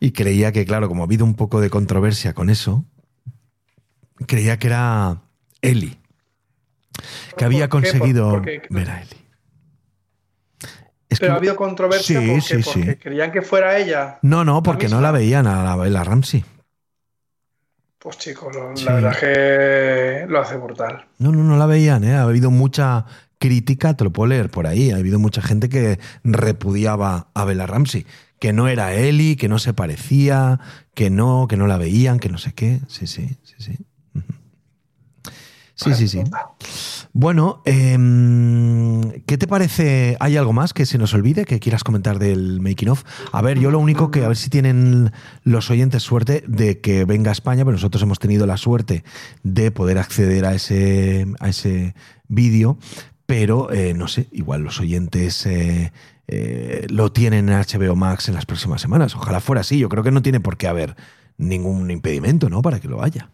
Y 0.00 0.10
creía 0.10 0.50
que, 0.52 0.66
claro, 0.66 0.88
como 0.88 1.02
ha 1.02 1.06
habido 1.06 1.24
un 1.24 1.34
poco 1.34 1.60
de 1.60 1.70
controversia 1.70 2.34
con 2.34 2.50
eso, 2.50 2.84
creía 4.26 4.58
que 4.58 4.66
era 4.66 5.22
Ellie. 5.62 5.98
Que 7.38 7.44
había 7.44 7.68
¿Por 7.68 7.82
qué? 7.82 7.90
Por- 7.92 7.98
conseguido 8.00 8.42
ver 8.70 8.90
a 8.90 9.00
Ellie. 9.02 9.24
Es 11.08 11.20
Pero 11.20 11.30
que- 11.30 11.34
ha 11.34 11.36
habido 11.36 11.56
controversia 11.56 12.20
Sí, 12.20 12.26
porque, 12.26 12.40
sí, 12.42 12.62
sí. 12.64 12.78
porque 12.80 12.98
creían 12.98 13.30
que 13.30 13.40
fuera 13.42 13.78
ella. 13.78 14.18
No, 14.22 14.44
no, 14.44 14.62
porque 14.64 14.88
no 14.88 15.00
la 15.00 15.12
veían 15.12 15.46
a 15.46 15.62
la 15.62 15.76
Bella 15.76 16.02
Ramsey. 16.02 16.44
Pues 18.04 18.18
chicos, 18.18 18.54
lo- 18.54 18.76
Sí. 18.76 18.84
la 18.84 18.92
verdad 18.96 19.18
que 19.18 20.26
lo 20.30 20.38
hace 20.38 20.56
brutal. 20.58 21.06
No, 21.18 21.32
no, 21.32 21.42
no 21.42 21.56
la 21.56 21.64
veían, 21.64 22.04
¿eh? 22.04 22.14
Ha 22.14 22.22
habido 22.24 22.50
mucha 22.50 23.06
crítica, 23.38 23.94
te 23.94 24.04
lo 24.04 24.10
puedo 24.12 24.26
leer 24.28 24.50
por 24.50 24.66
ahí. 24.66 24.90
Ha 24.90 24.96
habido 24.96 25.18
mucha 25.18 25.40
gente 25.40 25.70
que 25.70 25.98
repudiaba 26.22 27.28
a 27.32 27.44
Bella 27.46 27.66
Ramsey. 27.66 28.04
Que 28.38 28.52
no 28.52 28.68
era 28.68 28.92
Ellie, 28.92 29.36
que 29.36 29.48
no 29.48 29.58
se 29.58 29.72
parecía, 29.72 30.60
que 30.92 31.08
no, 31.08 31.46
que 31.48 31.56
no 31.56 31.66
la 31.66 31.78
veían, 31.78 32.18
que 32.20 32.28
no 32.28 32.36
sé 32.36 32.52
qué. 32.52 32.80
Sí, 32.88 33.06
sí, 33.06 33.38
sí, 33.42 33.54
sí. 33.58 33.78
Sí, 35.74 35.94
sí, 35.94 36.06
sí. 36.08 36.22
Bueno, 37.16 37.62
em, 37.64 39.22
¿qué 39.24 39.38
te 39.38 39.46
parece? 39.46 40.16
¿Hay 40.18 40.36
algo 40.36 40.52
más 40.52 40.72
que 40.72 40.84
se 40.84 40.98
nos 40.98 41.14
olvide 41.14 41.44
que 41.44 41.60
quieras 41.60 41.84
comentar 41.84 42.18
del 42.18 42.60
making 42.60 42.88
of? 42.88 43.04
A 43.30 43.40
ver, 43.40 43.60
yo 43.60 43.70
lo 43.70 43.78
único 43.78 44.10
que 44.10 44.24
a 44.24 44.28
ver 44.28 44.36
si 44.36 44.50
tienen 44.50 45.12
los 45.44 45.70
oyentes 45.70 46.02
suerte 46.02 46.42
de 46.48 46.80
que 46.80 47.04
venga 47.04 47.30
a 47.30 47.32
España, 47.32 47.64
pero 47.64 47.76
nosotros 47.76 48.02
hemos 48.02 48.18
tenido 48.18 48.46
la 48.46 48.56
suerte 48.56 49.04
de 49.44 49.70
poder 49.70 49.98
acceder 49.98 50.44
a 50.44 50.54
ese, 50.54 51.28
a 51.38 51.50
ese 51.50 51.94
vídeo, 52.26 52.78
pero 53.26 53.72
eh, 53.72 53.94
no 53.94 54.08
sé, 54.08 54.26
igual 54.32 54.62
los 54.62 54.80
oyentes 54.80 55.46
eh, 55.46 55.92
eh, 56.26 56.84
lo 56.90 57.12
tienen 57.12 57.48
en 57.48 57.54
HBO 57.54 57.94
Max 57.94 58.28
en 58.28 58.34
las 58.34 58.44
próximas 58.44 58.80
semanas. 58.80 59.14
Ojalá 59.14 59.38
fuera 59.38 59.60
así. 59.60 59.78
Yo 59.78 59.88
creo 59.88 60.02
que 60.02 60.10
no 60.10 60.22
tiene 60.22 60.40
por 60.40 60.56
qué 60.56 60.66
haber 60.66 60.96
ningún 61.38 61.92
impedimento, 61.92 62.50
¿no? 62.50 62.60
Para 62.60 62.80
que 62.80 62.88
lo 62.88 63.04
haya. 63.04 63.30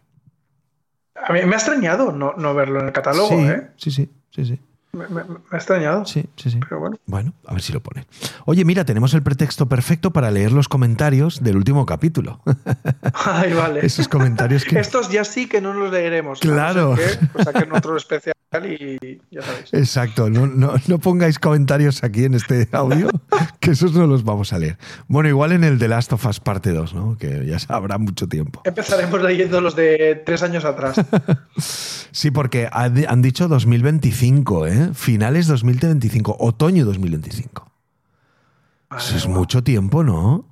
A 1.27 1.33
mí 1.33 1.39
me 1.45 1.53
ha 1.55 1.57
extrañado 1.57 2.11
no, 2.11 2.33
no 2.37 2.53
verlo 2.53 2.79
en 2.79 2.87
el 2.87 2.91
catálogo, 2.93 3.29
sí, 3.29 3.35
¿eh? 3.35 3.67
sí, 3.77 3.91
sí, 3.91 4.09
sí, 4.31 4.45
sí. 4.45 4.59
Me, 4.93 5.07
me- 5.07 5.23
me 5.23 5.37
ha 5.51 5.55
extrañado. 5.55 6.03
Sí, 6.05 6.25
sí, 6.35 6.51
sí. 6.51 6.59
Pero 6.67 6.79
bueno. 6.81 6.97
Bueno, 7.05 7.33
a 7.47 7.53
ver 7.53 7.61
si 7.61 7.71
lo 7.71 7.79
pone. 7.81 8.05
Oye, 8.45 8.65
mira, 8.65 8.83
tenemos 8.83 9.13
el 9.13 9.23
pretexto 9.23 9.69
perfecto 9.69 10.11
para 10.11 10.31
leer 10.31 10.51
los 10.51 10.67
comentarios 10.67 11.41
del 11.41 11.55
último 11.55 11.85
capítulo. 11.85 12.41
Ay, 13.13 13.53
vale. 13.53 13.85
Esos 13.85 14.09
comentarios 14.09 14.65
que... 14.65 14.77
Estos 14.79 15.09
ya 15.09 15.23
sí 15.23 15.47
que 15.47 15.61
no 15.61 15.73
los 15.73 15.91
leeremos. 15.93 16.39
Claro. 16.41 16.87
A 16.93 16.95
no 16.95 16.97
ser 16.97 17.19
que, 17.19 17.25
pues, 17.27 17.45
saquen 17.45 17.71
otro 17.71 17.95
especial 17.95 18.35
y 18.53 19.21
ya 19.31 19.41
sabéis. 19.41 19.73
Exacto, 19.73 20.29
no, 20.29 20.45
no, 20.45 20.73
no 20.87 20.99
pongáis 20.99 21.39
comentarios 21.39 22.03
aquí 22.03 22.25
en 22.25 22.33
este 22.33 22.67
audio, 22.73 23.09
que 23.61 23.71
esos 23.71 23.93
no 23.93 24.07
los 24.07 24.23
vamos 24.25 24.51
a 24.51 24.59
leer. 24.59 24.77
Bueno, 25.07 25.29
igual 25.29 25.53
en 25.53 25.63
el 25.63 25.79
The 25.79 25.87
Last 25.87 26.11
of 26.11 26.25
Us 26.25 26.39
parte 26.41 26.71
2, 26.71 26.93
¿no? 26.93 27.17
Que 27.17 27.45
ya 27.45 27.57
habrá 27.69 27.97
mucho 27.97 28.27
tiempo. 28.27 28.61
Empezaremos 28.65 29.21
leyendo 29.21 29.61
los 29.61 29.75
de 29.75 30.21
tres 30.25 30.43
años 30.43 30.65
atrás. 30.65 30.95
Sí, 32.13 32.29
porque 32.29 32.67
ha- 32.69 32.91
han 33.07 33.21
dicho 33.21 33.47
2025, 33.47 34.67
¿eh? 34.67 34.89
Finales 34.93 35.47
2025, 35.47 36.35
otoño 36.41 36.83
2025. 36.83 37.71
Eso 38.97 39.15
es 39.15 39.27
mucho 39.29 39.63
tiempo, 39.63 40.03
¿no? 40.03 40.45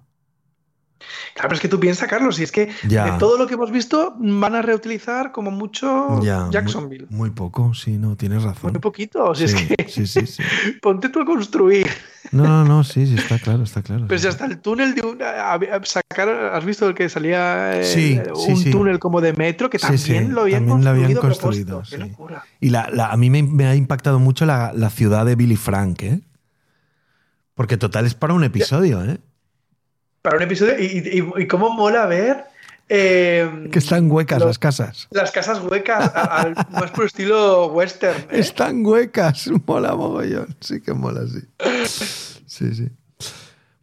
Claro, 1.33 1.49
pero 1.49 1.53
es 1.55 1.59
que 1.61 1.67
tú 1.69 1.79
piensas, 1.79 2.07
Carlos, 2.09 2.35
si 2.35 2.43
es 2.43 2.51
que 2.51 2.69
Ya. 2.87 3.05
de 3.11 3.19
todo 3.19 3.37
lo 3.37 3.47
que 3.47 3.53
hemos 3.55 3.71
visto 3.71 4.15
van 4.19 4.55
a 4.55 4.61
reutilizar 4.61 5.31
como 5.31 5.49
mucho 5.51 6.21
Ya, 6.21 6.47
Jacksonville. 6.51 7.07
Muy, 7.09 7.29
poco, 7.31 7.73
sí, 7.73 7.97
no, 7.97 8.15
tienes 8.15 8.43
razón. 8.43 8.71
Muy 8.73 8.81
poquito. 8.81 9.33
Si 9.35 9.47
Sí, 9.47 9.55
es 9.55 9.77
que 9.77 9.89
sí, 9.89 10.05
sí, 10.07 10.27
sí. 10.27 10.43
ponte 10.81 11.09
tú 11.09 11.21
a 11.21 11.25
construir. 11.25 11.87
No, 12.31 12.43
no, 12.43 12.63
no, 12.65 12.83
sí, 12.83 13.07
sí, 13.07 13.15
está 13.15 13.39
claro, 13.39 13.63
está 13.63 13.81
claro. 13.81 14.05
Pero 14.07 14.19
si 14.19 14.27
hasta 14.27 14.45
el 14.45 14.59
túnel 14.59 14.93
de 14.93 15.01
un, 15.01 15.21
a- 15.23 15.53
a- 15.53 15.85
sacar, 15.85 16.29
¿has 16.29 16.65
visto 16.65 16.87
el 16.87 16.93
que 16.93 17.07
salía 17.09 17.79
eh, 17.79 17.83
Sí, 17.85 18.19
un 18.49 18.57
sí. 18.57 18.69
túnel 18.69 18.99
como 18.99 19.21
de 19.21 19.33
metro 19.33 19.69
que 19.69 19.79
también 19.79 20.33
lo 20.35 20.41
habían 20.41 20.65
también 20.67 20.83
lo 20.85 20.91
construido? 20.91 21.05
habían 21.05 21.17
a 21.17 21.21
construido, 21.21 21.65
propósito? 21.81 21.97
Qué 22.03 22.09
locura. 22.09 22.43
Y 22.59 22.69
la, 22.69 22.89
la- 22.91 23.07
a 23.11 23.17
mí 23.17 23.29
me, 23.29 23.41
me 23.43 23.65
ha 23.65 23.75
impactado 23.75 24.19
mucho 24.19 24.45
la, 24.45 24.73
la 24.75 24.89
ciudad 24.89 25.25
de 25.25 25.35
Billy 25.35 25.55
Frank, 25.55 26.03
¿eh? 26.03 26.21
Porque 27.55 27.77
total 27.77 28.05
es 28.05 28.13
para 28.13 28.33
un 28.33 28.43
episodio, 28.43 29.03
¿eh? 29.03 29.19
Para 30.29 30.37
un 30.37 30.43
episodio. 30.43 30.79
Y, 30.79 30.85
y- 31.19 31.41
y 31.43 31.47
cómo 31.47 31.71
mola 31.71 32.05
ver 32.05 32.45
eh, 32.87 33.67
Que 33.71 33.79
están 33.79 34.11
huecas 34.11 34.39
Lo- 34.39 34.45
las 34.47 34.59
casas. 34.59 35.07
las 35.11 35.31
casas 35.31 35.59
huecas, 35.59 36.11
al- 36.15 36.53
más 36.71 36.91
por 36.91 37.05
estilo 37.05 37.67
western. 37.67 38.17
¿eh? 38.31 38.39
Están 38.39 38.85
huecas, 38.85 39.49
mola 39.67 39.95
mogollón. 39.95 40.55
Sí 40.59 40.81
que 40.81 40.93
mola, 40.93 41.21
sí. 41.27 41.41
Sí, 42.45 42.75
sí. 42.75 42.89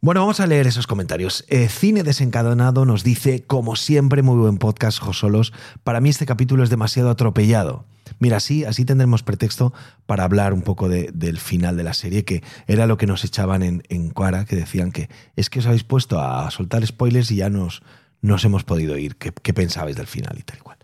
Bueno, 0.07 0.21
vamos 0.21 0.39
a 0.39 0.47
leer 0.47 0.69
esos 0.69 0.87
comentarios. 0.87 1.45
Eh, 1.49 1.67
Cine 1.69 2.05
Desencadenado 2.05 2.85
nos 2.85 3.03
dice, 3.03 3.43
como 3.45 3.75
siempre, 3.75 4.23
muy 4.23 4.37
buen 4.37 4.57
podcast, 4.57 5.01
Josolos. 5.01 5.53
Para 5.83 6.01
mí 6.01 6.11
este 6.11 6.27
capítulo 6.27 6.63
es 6.63 6.71
demasiado 6.71 7.11
atropellado. 7.11 7.87
Mira, 8.21 8.37
así, 8.37 8.65
así 8.65 8.85
tendremos 8.85 9.25
pretexto 9.25 9.73
para 10.07 10.23
hablar 10.23 10.53
un 10.55 10.63
poco 10.63 10.89
de- 10.89 11.11
del 11.13 11.39
final 11.39 11.77
de 11.77 11.83
la 11.83 11.93
serie, 11.93 12.25
que 12.25 12.45
era 12.69 12.87
lo 12.87 12.99
que 12.99 13.09
nos 13.09 13.25
echaban 13.25 13.65
en, 13.65 13.83
en 13.89 14.11
cara, 14.11 14.45
que 14.45 14.55
decían 14.55 14.93
que 14.93 15.11
es 15.35 15.51
que 15.51 15.59
os 15.59 15.67
habéis 15.67 15.83
puesto 15.83 16.21
a 16.21 16.49
soltar 16.53 16.87
spoilers 16.87 17.33
y 17.33 17.39
ya 17.39 17.51
nos, 17.51 17.83
nos 18.23 18.45
hemos 18.45 18.63
podido 18.63 18.97
ir. 18.97 19.17
¿Qué, 19.17 19.33
qué 19.33 19.53
pensabais 19.55 19.97
del 19.97 20.07
final 20.07 20.37
y 20.39 20.43
tal 20.45 20.63
cual? 20.63 20.79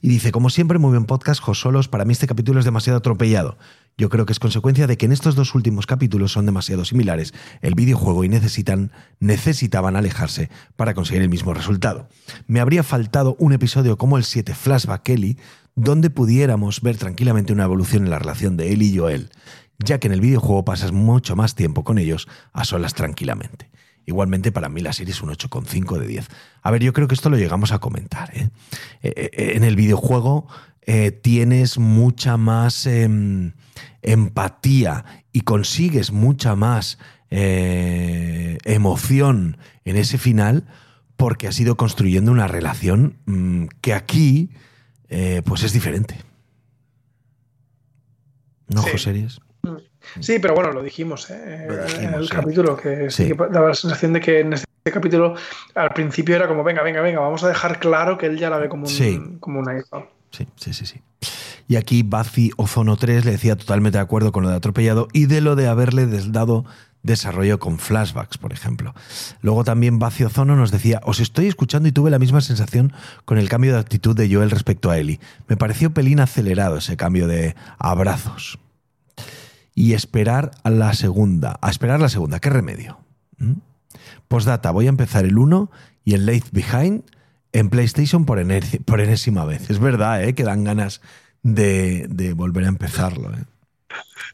Y 0.00 0.08
dice, 0.08 0.30
como 0.30 0.50
siempre, 0.50 0.78
muy 0.78 0.90
buen 0.90 1.04
podcast, 1.06 1.40
Josolos. 1.42 1.88
Para 1.88 2.04
mí 2.04 2.12
este 2.12 2.28
capítulo 2.28 2.60
es 2.60 2.64
demasiado 2.64 2.98
atropellado. 2.98 3.58
Yo 3.98 4.08
creo 4.08 4.26
que 4.26 4.32
es 4.32 4.38
consecuencia 4.38 4.86
de 4.86 4.96
que 4.96 5.06
en 5.06 5.12
estos 5.12 5.34
dos 5.34 5.56
últimos 5.56 5.84
capítulos 5.86 6.30
son 6.30 6.46
demasiado 6.46 6.84
similares 6.84 7.34
el 7.62 7.74
videojuego 7.74 8.22
y 8.22 8.28
necesitan, 8.28 8.92
necesitaban 9.18 9.96
alejarse 9.96 10.50
para 10.76 10.94
conseguir 10.94 11.22
el 11.22 11.28
mismo 11.28 11.52
resultado. 11.52 12.08
Me 12.46 12.60
habría 12.60 12.84
faltado 12.84 13.34
un 13.40 13.52
episodio 13.52 13.98
como 13.98 14.16
el 14.16 14.22
7 14.22 14.54
Flashback 14.54 15.08
Ellie, 15.08 15.36
donde 15.74 16.10
pudiéramos 16.10 16.80
ver 16.80 16.96
tranquilamente 16.96 17.52
una 17.52 17.64
evolución 17.64 18.04
en 18.04 18.10
la 18.10 18.20
relación 18.20 18.56
de 18.56 18.72
Ellie 18.72 18.92
y 18.92 18.98
Joel, 18.98 19.30
ya 19.80 19.98
que 19.98 20.06
en 20.06 20.12
el 20.12 20.20
videojuego 20.20 20.64
pasas 20.64 20.92
mucho 20.92 21.34
más 21.34 21.56
tiempo 21.56 21.82
con 21.82 21.98
ellos 21.98 22.28
a 22.52 22.64
solas 22.64 22.94
tranquilamente. 22.94 23.68
Igualmente, 24.08 24.50
para 24.52 24.70
mí 24.70 24.80
la 24.80 24.94
serie 24.94 25.12
es 25.12 25.20
un 25.20 25.28
8,5 25.28 25.98
de 25.98 26.06
10. 26.06 26.28
A 26.62 26.70
ver, 26.70 26.82
yo 26.82 26.94
creo 26.94 27.08
que 27.08 27.14
esto 27.14 27.28
lo 27.28 27.36
llegamos 27.36 27.72
a 27.72 27.78
comentar. 27.78 28.34
¿eh? 28.34 28.48
Eh, 29.02 29.12
eh, 29.14 29.52
en 29.54 29.64
el 29.64 29.76
videojuego 29.76 30.48
eh, 30.86 31.10
tienes 31.10 31.76
mucha 31.76 32.38
más 32.38 32.86
em, 32.86 33.52
empatía 34.00 35.04
y 35.30 35.42
consigues 35.42 36.10
mucha 36.10 36.56
más 36.56 36.96
emoción 38.64 39.58
en 39.84 39.96
ese 39.96 40.16
final 40.16 40.64
porque 41.18 41.46
has 41.46 41.60
ido 41.60 41.76
construyendo 41.76 42.32
una 42.32 42.48
relación 42.48 43.18
mm, 43.26 43.66
que 43.82 43.92
aquí 43.92 44.48
pues 45.44 45.64
es 45.64 45.74
diferente. 45.74 46.16
¿No, 48.68 48.82
Sí. 48.82 48.92
Joseries? 48.92 49.40
Sí, 50.20 50.38
pero 50.38 50.54
bueno, 50.54 50.72
lo 50.72 50.82
dijimos, 50.82 51.28
¿eh? 51.30 51.66
Lo 51.68 51.84
dijimos, 51.84 52.02
en 52.04 52.14
el 52.14 52.24
sí. 52.24 52.30
capítulo, 52.30 52.76
que 52.76 53.10
sí. 53.10 53.28
Que 53.28 53.34
daba 53.34 53.68
la 53.68 53.74
sensación 53.74 54.12
de 54.12 54.20
que 54.20 54.40
en 54.40 54.52
este 54.54 54.66
capítulo 54.92 55.34
al 55.74 55.90
principio 55.92 56.34
era 56.36 56.48
como, 56.48 56.64
venga, 56.64 56.82
venga, 56.82 57.00
venga, 57.00 57.20
vamos 57.20 57.42
a 57.44 57.48
dejar 57.48 57.78
claro 57.78 58.16
que 58.18 58.26
él 58.26 58.38
ya 58.38 58.50
la 58.50 58.58
ve 58.58 58.68
como, 58.68 58.84
un, 58.84 58.88
Sí. 58.88 59.20
como 59.40 59.60
una 59.60 59.78
hija. 59.78 60.06
Sí, 60.30 60.46
sí, 60.56 60.72
sí, 60.72 60.86
sí. 60.86 61.00
Y 61.68 61.76
aquí 61.76 62.02
Bazi 62.02 62.50
Ozono 62.56 62.96
3 62.96 63.24
le 63.24 63.32
decía 63.32 63.56
totalmente 63.56 63.98
de 63.98 64.02
acuerdo 64.02 64.32
con 64.32 64.42
lo 64.42 64.50
de 64.50 64.56
atropellado 64.56 65.08
y 65.12 65.26
de 65.26 65.40
lo 65.42 65.56
de 65.56 65.68
haberle 65.68 66.06
dado 66.06 66.64
desarrollo 67.02 67.58
con 67.58 67.78
flashbacks, 67.78 68.38
por 68.38 68.52
ejemplo. 68.52 68.94
Luego 69.40 69.64
también 69.64 69.98
Bazi 69.98 70.24
Ozono 70.24 70.56
nos 70.56 70.70
decía, 70.70 71.00
os 71.04 71.20
estoy 71.20 71.46
escuchando 71.46 71.88
y 71.88 71.92
tuve 71.92 72.10
la 72.10 72.18
misma 72.18 72.40
sensación 72.40 72.92
con 73.24 73.38
el 73.38 73.48
cambio 73.48 73.72
de 73.72 73.78
actitud 73.78 74.16
de 74.16 74.32
Joel 74.32 74.50
respecto 74.50 74.90
a 74.90 74.98
Ellie. 74.98 75.20
Me 75.46 75.56
pareció 75.56 75.90
pelín 75.92 76.20
acelerado 76.20 76.78
ese 76.78 76.96
cambio 76.96 77.26
de 77.28 77.54
abrazos. 77.78 78.58
Y 79.78 79.92
esperar 79.92 80.50
a 80.64 80.70
la 80.70 80.92
segunda. 80.92 81.56
A 81.62 81.70
esperar 81.70 82.00
la 82.00 82.08
segunda, 82.08 82.40
¿qué 82.40 82.50
remedio? 82.50 82.98
¿Mm? 83.36 83.52
Postdata, 84.26 84.72
voy 84.72 84.86
a 84.86 84.88
empezar 84.88 85.24
el 85.24 85.38
1 85.38 85.70
y 86.04 86.14
el 86.14 86.26
Late 86.26 86.48
Behind 86.50 87.04
en 87.52 87.70
PlayStation 87.70 88.24
por, 88.24 88.40
enésima 88.40 89.44
vez. 89.44 89.70
Es 89.70 89.78
verdad, 89.78 90.24
¿eh? 90.24 90.34
que 90.34 90.42
dan 90.42 90.64
ganas 90.64 91.00
de, 91.44 92.08
de 92.10 92.32
volver 92.32 92.64
a 92.64 92.68
empezarlo. 92.68 93.32
¿eh? 93.32 93.44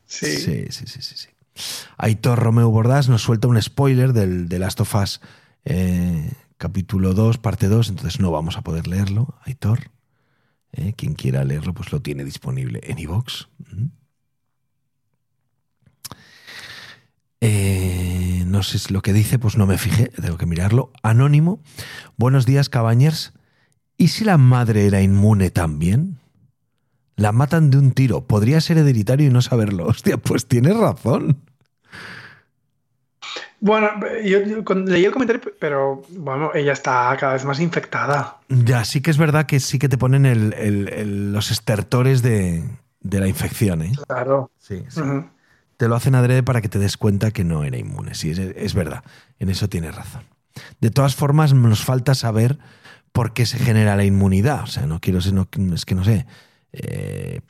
Sí. 0.07 0.35
Sí, 0.39 0.65
sí, 0.71 0.87
sí, 0.87 1.03
sí, 1.03 1.15
sí. 1.15 1.29
Aitor 1.99 2.39
Romeo 2.39 2.71
Bordás 2.71 3.11
nos 3.11 3.21
suelta 3.21 3.47
un 3.47 3.61
spoiler 3.61 4.15
del, 4.15 4.49
de 4.49 4.59
Last 4.59 4.81
of 4.81 4.95
Us 4.95 5.21
eh, 5.67 6.33
capítulo 6.57 7.13
2, 7.13 7.37
parte 7.37 7.69
2, 7.69 7.91
entonces 7.91 8.19
no 8.19 8.31
vamos 8.31 8.57
a 8.57 8.63
poder 8.63 8.87
leerlo, 8.87 9.35
Aitor. 9.45 9.91
Eh, 10.73 10.95
quien 10.97 11.13
quiera 11.13 11.45
leerlo, 11.45 11.75
pues 11.75 11.93
lo 11.93 12.01
tiene 12.01 12.25
disponible 12.25 12.81
en 12.83 12.99
iVoox. 12.99 13.49
Eh, 17.41 18.45
no 18.47 18.63
sé 18.63 18.93
lo 18.93 19.03
que 19.03 19.13
dice, 19.13 19.39
pues 19.39 19.57
no 19.57 19.67
me 19.67 19.79
fijé, 19.79 20.09
tengo 20.09 20.39
que 20.39 20.47
mirarlo. 20.47 20.93
Anónimo. 21.03 21.61
Buenos 22.17 22.47
días, 22.47 22.69
Cabañers. 22.69 23.33
¿Y 23.97 24.09
si 24.09 24.25
la 24.25 24.39
madre 24.39 24.87
era 24.87 25.01
inmune 25.03 25.51
también? 25.51 26.19
La 27.17 27.33
matan 27.33 27.71
de 27.71 27.79
un 27.79 27.93
tiro. 27.93 28.27
Podría 28.27 28.61
ser 28.61 28.79
hereditario 28.79 29.27
y 29.29 29.31
no 29.31 29.43
saberlo. 29.43 29.87
Hostia, 29.89 30.17
pues 30.17 30.47
tienes 30.47 30.77
razón. 30.77 31.39
Bueno, 33.61 33.89
yo, 34.25 34.43
yo 34.45 34.65
con- 34.65 34.85
leí 34.85 35.05
el 35.07 35.13
comentario, 35.13 35.41
pero 35.59 36.03
bueno, 36.11 36.51
ella 36.55 36.73
está 36.73 37.17
cada 37.19 37.33
vez 37.33 37.45
más 37.47 37.61
infectada. 37.61 38.39
Ya, 38.49 38.85
sí 38.85 39.01
que 39.01 39.11
es 39.11 39.17
verdad 39.17 39.47
que 39.47 39.59
sí 39.61 39.79
que 39.79 39.89
te 39.89 39.97
ponen 39.97 40.27
el- 40.27 40.53
el- 40.55 40.89
el- 40.93 41.33
los 41.33 41.51
estertores 41.51 42.21
de, 42.21 42.63
de 43.01 43.21
la 43.21 43.29
infección, 43.29 43.81
¿eh? 43.83 43.93
Claro. 44.07 44.51
Sí, 44.59 44.85
sí. 44.89 45.01
Te 45.77 45.89
lo 45.89 45.97
hacen 45.97 46.15
adrede 46.15 46.43
para 46.43 46.61
que 46.61 46.69
te 46.69 46.79
des 46.79 46.97
cuenta 46.97 47.31
que 47.31 47.45
no 47.45 47.65
era 47.65 47.77
inmune. 47.79 48.15
Sí, 48.15 48.31
es, 48.31 48.39
es 48.39 48.75
verdad. 48.75 49.03
En 49.39 49.49
eso 49.51 49.69
tienes 49.69 49.95
razón. 49.95 50.23
De 50.81 50.91
todas 50.91 51.15
formas, 51.17 51.53
nos 51.53 51.85
falta 51.85 52.15
saber 52.15 52.59
por 53.13 53.33
qué 53.33 53.45
se 53.47 53.59
genera 53.59 53.97
la 53.97 54.05
inmunidad. 54.05 54.63
O 54.63 54.67
sea, 54.69 54.87
no 54.87 55.01
quiero 55.01 55.21
ser, 55.21 55.33
no- 55.35 55.49
es 55.75 55.85
que 55.85 55.95
no 55.95 56.05
sé. 56.05 56.27
eh, 56.73 57.41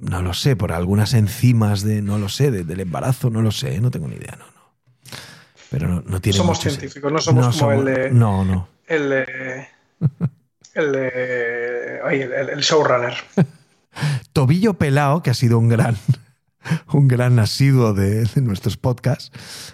no 0.00 0.20
lo 0.22 0.34
sé, 0.34 0.54
por 0.56 0.70
algunas 0.72 1.14
enzimas 1.14 1.82
de, 1.82 2.02
no 2.02 2.18
lo 2.18 2.28
sé, 2.28 2.50
de- 2.50 2.62
del 2.64 2.80
embarazo, 2.80 3.30
no 3.30 3.40
lo 3.42 3.50
sé, 3.52 3.80
no 3.80 3.90
tengo 3.90 4.06
ni 4.08 4.16
idea, 4.16 4.36
no, 4.38 4.44
no. 4.44 4.70
Pero 5.70 5.88
no, 5.88 6.02
no 6.06 6.20
tiene 6.20 6.36
somos 6.36 6.60
científicos, 6.60 7.10
no 7.12 7.18
somos 7.20 7.46
como 7.46 7.52
somos- 7.72 7.74
el 7.78 7.84
de. 7.94 8.10
No, 8.10 8.44
no. 8.44 8.68
El 8.86 9.08
de. 9.10 9.68
El 10.74 10.90
de. 10.92 12.00
ay, 12.04 12.20
el, 12.22 12.32
el 12.50 12.60
showrunner. 12.60 13.14
Tobillo 14.32 14.74
Pelao, 14.74 15.22
que 15.22 15.30
ha 15.30 15.34
sido 15.34 15.58
un 15.58 15.68
gran, 15.68 15.96
un 16.92 17.08
gran 17.08 17.38
asiduo 17.38 17.94
de, 17.94 18.28
nuestros 18.42 18.76
podcasts, 18.76 19.32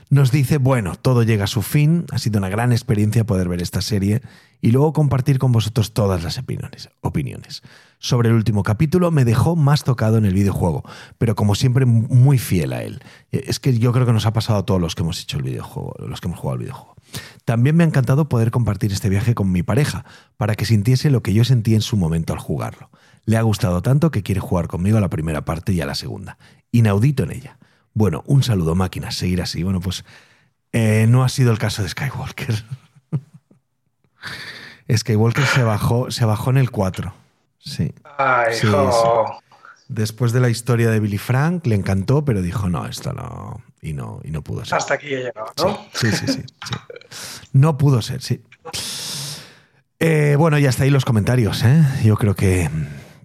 nos 0.08 0.30
dice, 0.30 0.58
bueno, 0.58 0.94
todo 0.96 1.22
llega 1.22 1.44
a 1.44 1.48
su 1.48 1.62
fin, 1.62 2.04
ha 2.12 2.18
sido 2.18 2.38
una 2.38 2.48
gran 2.48 2.72
experiencia 2.72 3.24
poder 3.24 3.48
ver 3.48 3.62
esta 3.62 3.80
serie 3.80 4.22
y 4.60 4.70
luego 4.72 4.92
compartir 4.92 5.38
con 5.38 5.52
vosotros 5.52 5.92
todas 5.92 6.22
las 6.22 6.38
opiniones. 6.38 6.90
opiniones. 7.00 7.62
Sobre 7.98 8.30
el 8.30 8.34
último 8.34 8.62
capítulo 8.62 9.10
me 9.10 9.24
dejó 9.24 9.56
más 9.56 9.84
tocado 9.84 10.16
en 10.16 10.24
el 10.24 10.34
videojuego, 10.34 10.84
pero 11.18 11.34
como 11.34 11.54
siempre 11.54 11.84
muy 11.84 12.38
fiel 12.38 12.72
a 12.72 12.82
él. 12.82 13.02
Es 13.30 13.60
que 13.60 13.78
yo 13.78 13.92
creo 13.92 14.06
que 14.06 14.12
nos 14.12 14.26
ha 14.26 14.32
pasado 14.32 14.60
a 14.60 14.66
todos 14.66 14.80
los 14.80 14.94
que 14.94 15.02
hemos 15.02 15.20
hecho 15.20 15.36
el 15.36 15.44
videojuego, 15.44 15.94
los 16.06 16.20
que 16.20 16.28
hemos 16.28 16.40
jugado 16.40 16.54
al 16.54 16.60
videojuego. 16.60 16.96
También 17.44 17.76
me 17.76 17.84
ha 17.84 17.86
encantado 17.86 18.28
poder 18.28 18.50
compartir 18.50 18.92
este 18.92 19.08
viaje 19.08 19.34
con 19.34 19.50
mi 19.50 19.62
pareja, 19.62 20.04
para 20.36 20.54
que 20.54 20.64
sintiese 20.64 21.10
lo 21.10 21.22
que 21.22 21.34
yo 21.34 21.44
sentí 21.44 21.74
en 21.74 21.82
su 21.82 21.96
momento 21.96 22.32
al 22.32 22.38
jugarlo. 22.38 22.90
Le 23.24 23.36
ha 23.36 23.42
gustado 23.42 23.82
tanto 23.82 24.10
que 24.10 24.22
quiere 24.22 24.40
jugar 24.40 24.66
conmigo 24.68 24.98
a 24.98 25.00
la 25.00 25.10
primera 25.10 25.44
parte 25.44 25.72
y 25.72 25.80
a 25.80 25.86
la 25.86 25.94
segunda. 25.94 26.38
Inaudito 26.72 27.24
en 27.24 27.32
ella. 27.32 27.58
Bueno, 27.94 28.22
un 28.26 28.42
saludo 28.42 28.74
máquinas, 28.74 29.14
seguir 29.16 29.42
así. 29.42 29.62
Bueno, 29.62 29.80
pues 29.80 30.04
eh, 30.72 31.06
no 31.08 31.24
ha 31.24 31.28
sido 31.28 31.50
el 31.52 31.58
caso 31.58 31.82
de 31.82 31.88
Skywalker. 31.88 32.64
Skywalker 34.96 35.46
se 35.46 35.62
bajó, 35.62 36.10
se 36.10 36.24
bajó 36.24 36.50
en 36.50 36.58
el 36.58 36.70
4. 36.70 37.12
Sí. 37.58 37.92
Ay, 38.18 38.54
Sí. 38.54 38.68
Después 39.88 40.30
de 40.30 40.38
la 40.38 40.48
historia 40.48 40.88
de 40.88 41.00
Billy 41.00 41.18
Frank, 41.18 41.66
le 41.66 41.74
encantó, 41.74 42.24
pero 42.24 42.42
dijo, 42.42 42.68
no, 42.68 42.86
esto 42.86 43.12
no. 43.12 43.60
Y 43.82 43.92
no, 43.92 44.20
y 44.22 44.30
no 44.30 44.40
pudo 44.42 44.64
ser. 44.64 44.78
Hasta 44.78 44.94
aquí 44.94 45.08
he 45.08 45.24
llegado, 45.24 45.52
¿no? 45.58 45.84
Sí, 45.92 46.12
sí, 46.12 46.28
sí. 46.28 46.44
sí. 46.44 46.74
No 47.52 47.76
pudo 47.76 48.00
ser, 48.00 48.22
sí. 48.22 48.40
Eh, 49.98 50.36
bueno, 50.38 50.58
ya 50.58 50.68
está 50.70 50.84
ahí 50.84 50.90
los 50.90 51.04
comentarios. 51.04 51.64
¿eh? 51.64 51.82
Yo 52.04 52.16
creo 52.16 52.36
que. 52.36 52.70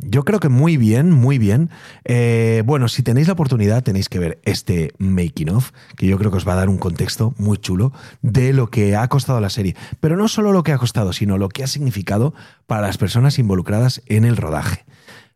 Yo 0.07 0.23
creo 0.23 0.39
que 0.39 0.49
muy 0.49 0.77
bien, 0.77 1.11
muy 1.11 1.39
bien. 1.39 1.71
Eh, 2.03 2.61
bueno, 2.65 2.87
si 2.87 3.01
tenéis 3.01 3.27
la 3.27 3.33
oportunidad, 3.33 3.83
tenéis 3.83 4.07
que 4.07 4.19
ver 4.19 4.39
este 4.43 4.93
making 4.99 5.49
of, 5.49 5.71
que 5.97 6.05
yo 6.05 6.17
creo 6.19 6.29
que 6.29 6.37
os 6.37 6.47
va 6.47 6.53
a 6.53 6.57
dar 6.57 6.69
un 6.69 6.77
contexto 6.77 7.33
muy 7.37 7.57
chulo 7.57 7.91
de 8.21 8.53
lo 8.53 8.69
que 8.69 8.95
ha 8.95 9.07
costado 9.07 9.39
la 9.39 9.49
serie. 9.49 9.75
Pero 9.99 10.15
no 10.15 10.27
solo 10.27 10.51
lo 10.51 10.63
que 10.63 10.71
ha 10.73 10.77
costado, 10.77 11.11
sino 11.11 11.37
lo 11.37 11.49
que 11.49 11.63
ha 11.63 11.67
significado 11.67 12.33
para 12.67 12.83
las 12.83 12.97
personas 12.97 13.39
involucradas 13.39 14.03
en 14.05 14.25
el 14.25 14.37
rodaje. 14.37 14.85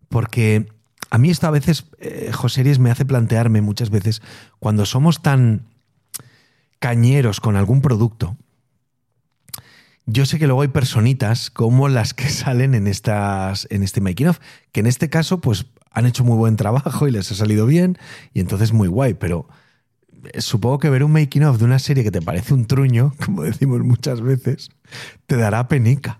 Porque 0.07 0.67
a 1.09 1.17
mí 1.17 1.31
esto 1.31 1.47
a 1.47 1.51
veces, 1.51 1.85
eh, 1.99 2.31
Joseries, 2.31 2.77
me 2.77 2.91
hace 2.91 3.05
plantearme 3.05 3.61
muchas 3.61 3.89
veces, 3.89 4.21
cuando 4.59 4.85
somos 4.85 5.23
tan 5.23 5.65
cañeros 6.77 7.39
con 7.39 7.55
algún 7.55 7.81
producto, 7.81 8.37
yo 10.11 10.25
sé 10.25 10.39
que 10.39 10.47
luego 10.47 10.61
hay 10.61 10.67
personitas 10.69 11.49
como 11.49 11.87
las 11.87 12.13
que 12.13 12.29
salen 12.29 12.75
en, 12.75 12.87
estas, 12.87 13.67
en 13.69 13.83
este 13.83 14.01
making 14.01 14.27
of, 14.27 14.39
que 14.71 14.79
en 14.79 14.87
este 14.87 15.09
caso 15.09 15.39
pues 15.39 15.67
han 15.91 16.05
hecho 16.05 16.23
muy 16.23 16.37
buen 16.37 16.55
trabajo 16.55 17.07
y 17.07 17.11
les 17.11 17.31
ha 17.31 17.35
salido 17.35 17.65
bien 17.65 17.97
y 18.33 18.39
entonces 18.39 18.73
muy 18.73 18.87
guay, 18.87 19.13
pero 19.13 19.47
eh, 20.33 20.41
supongo 20.41 20.79
que 20.79 20.89
ver 20.89 21.03
un 21.03 21.11
making 21.11 21.43
of 21.43 21.57
de 21.57 21.65
una 21.65 21.79
serie 21.79 22.03
que 22.03 22.11
te 22.11 22.21
parece 22.21 22.53
un 22.53 22.65
truño, 22.65 23.13
como 23.25 23.43
decimos 23.43 23.81
muchas 23.81 24.21
veces, 24.21 24.69
te 25.25 25.37
dará 25.37 25.67
penica. 25.67 26.19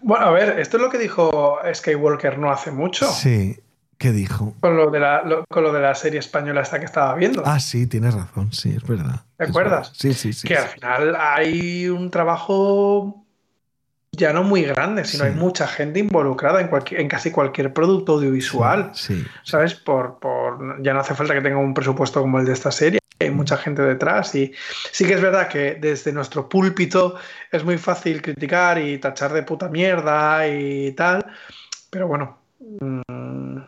Bueno, 0.00 0.26
a 0.26 0.30
ver, 0.30 0.58
esto 0.58 0.78
es 0.78 0.82
lo 0.82 0.90
que 0.90 0.98
dijo 0.98 1.58
Skywalker 1.72 2.38
no 2.38 2.50
hace 2.50 2.70
mucho. 2.70 3.10
Sí, 3.10 3.58
¿qué 3.98 4.12
dijo? 4.12 4.54
Con 4.60 4.76
lo, 4.76 4.90
de 4.90 5.00
la, 5.00 5.22
lo- 5.22 5.44
con 5.48 5.62
lo 5.64 5.72
de 5.72 5.80
la 5.80 5.94
serie 5.94 6.20
española 6.20 6.62
esta 6.62 6.78
que 6.78 6.84
estaba 6.86 7.14
viendo. 7.14 7.42
Ah, 7.44 7.60
sí, 7.60 7.86
tienes 7.86 8.14
razón, 8.14 8.52
sí, 8.52 8.74
es 8.76 8.82
verdad. 8.86 9.22
¿Te 9.36 9.44
Es 9.44 9.50
acuerdas? 9.50 9.88
verdad. 9.88 9.92
Sí, 9.98 10.14
sí, 10.14 10.32
sí. 10.32 10.46
que 10.48 10.54
sí. 10.56 10.60
al 10.62 10.68
final 10.68 11.16
hay 11.18 11.88
un 11.88 12.10
trabajo 12.10 13.24
ya 14.12 14.32
no 14.32 14.42
muy 14.42 14.62
grande, 14.62 15.04
sino 15.04 15.24
Sí. 15.24 15.30
hay 15.30 15.36
mucha 15.36 15.66
gente 15.68 16.00
involucrada 16.00 16.60
en, 16.60 16.68
cualquier- 16.68 17.00
en 17.00 17.08
casi 17.08 17.30
cualquier 17.30 17.72
producto 17.72 18.14
audiovisual. 18.14 18.90
Sí, 18.94 19.24
¿Sabes? 19.44 19.74
Por, 19.74 20.18
por, 20.18 20.82
ya 20.82 20.92
no 20.94 21.00
hace 21.00 21.14
falta 21.14 21.34
que 21.34 21.40
tenga 21.40 21.58
un 21.58 21.74
presupuesto 21.74 22.20
como 22.20 22.38
el 22.40 22.46
de 22.46 22.52
esta 22.52 22.70
serie. 22.72 22.98
Hay 23.20 23.30
mucha 23.30 23.56
gente 23.56 23.82
detrás 23.82 24.32
y 24.36 24.52
sí 24.92 25.04
que 25.04 25.14
es 25.14 25.20
verdad 25.20 25.48
que 25.48 25.74
desde 25.74 26.12
nuestro 26.12 26.48
púlpito 26.48 27.16
es 27.50 27.64
muy 27.64 27.76
fácil 27.76 28.22
criticar 28.22 28.78
y 28.78 28.98
tachar 28.98 29.32
de 29.32 29.42
puta 29.42 29.68
mierda 29.68 30.46
y 30.48 30.92
tal, 30.92 31.26
pero 31.90 32.06
bueno, 32.06 32.38
mm, 32.80 33.58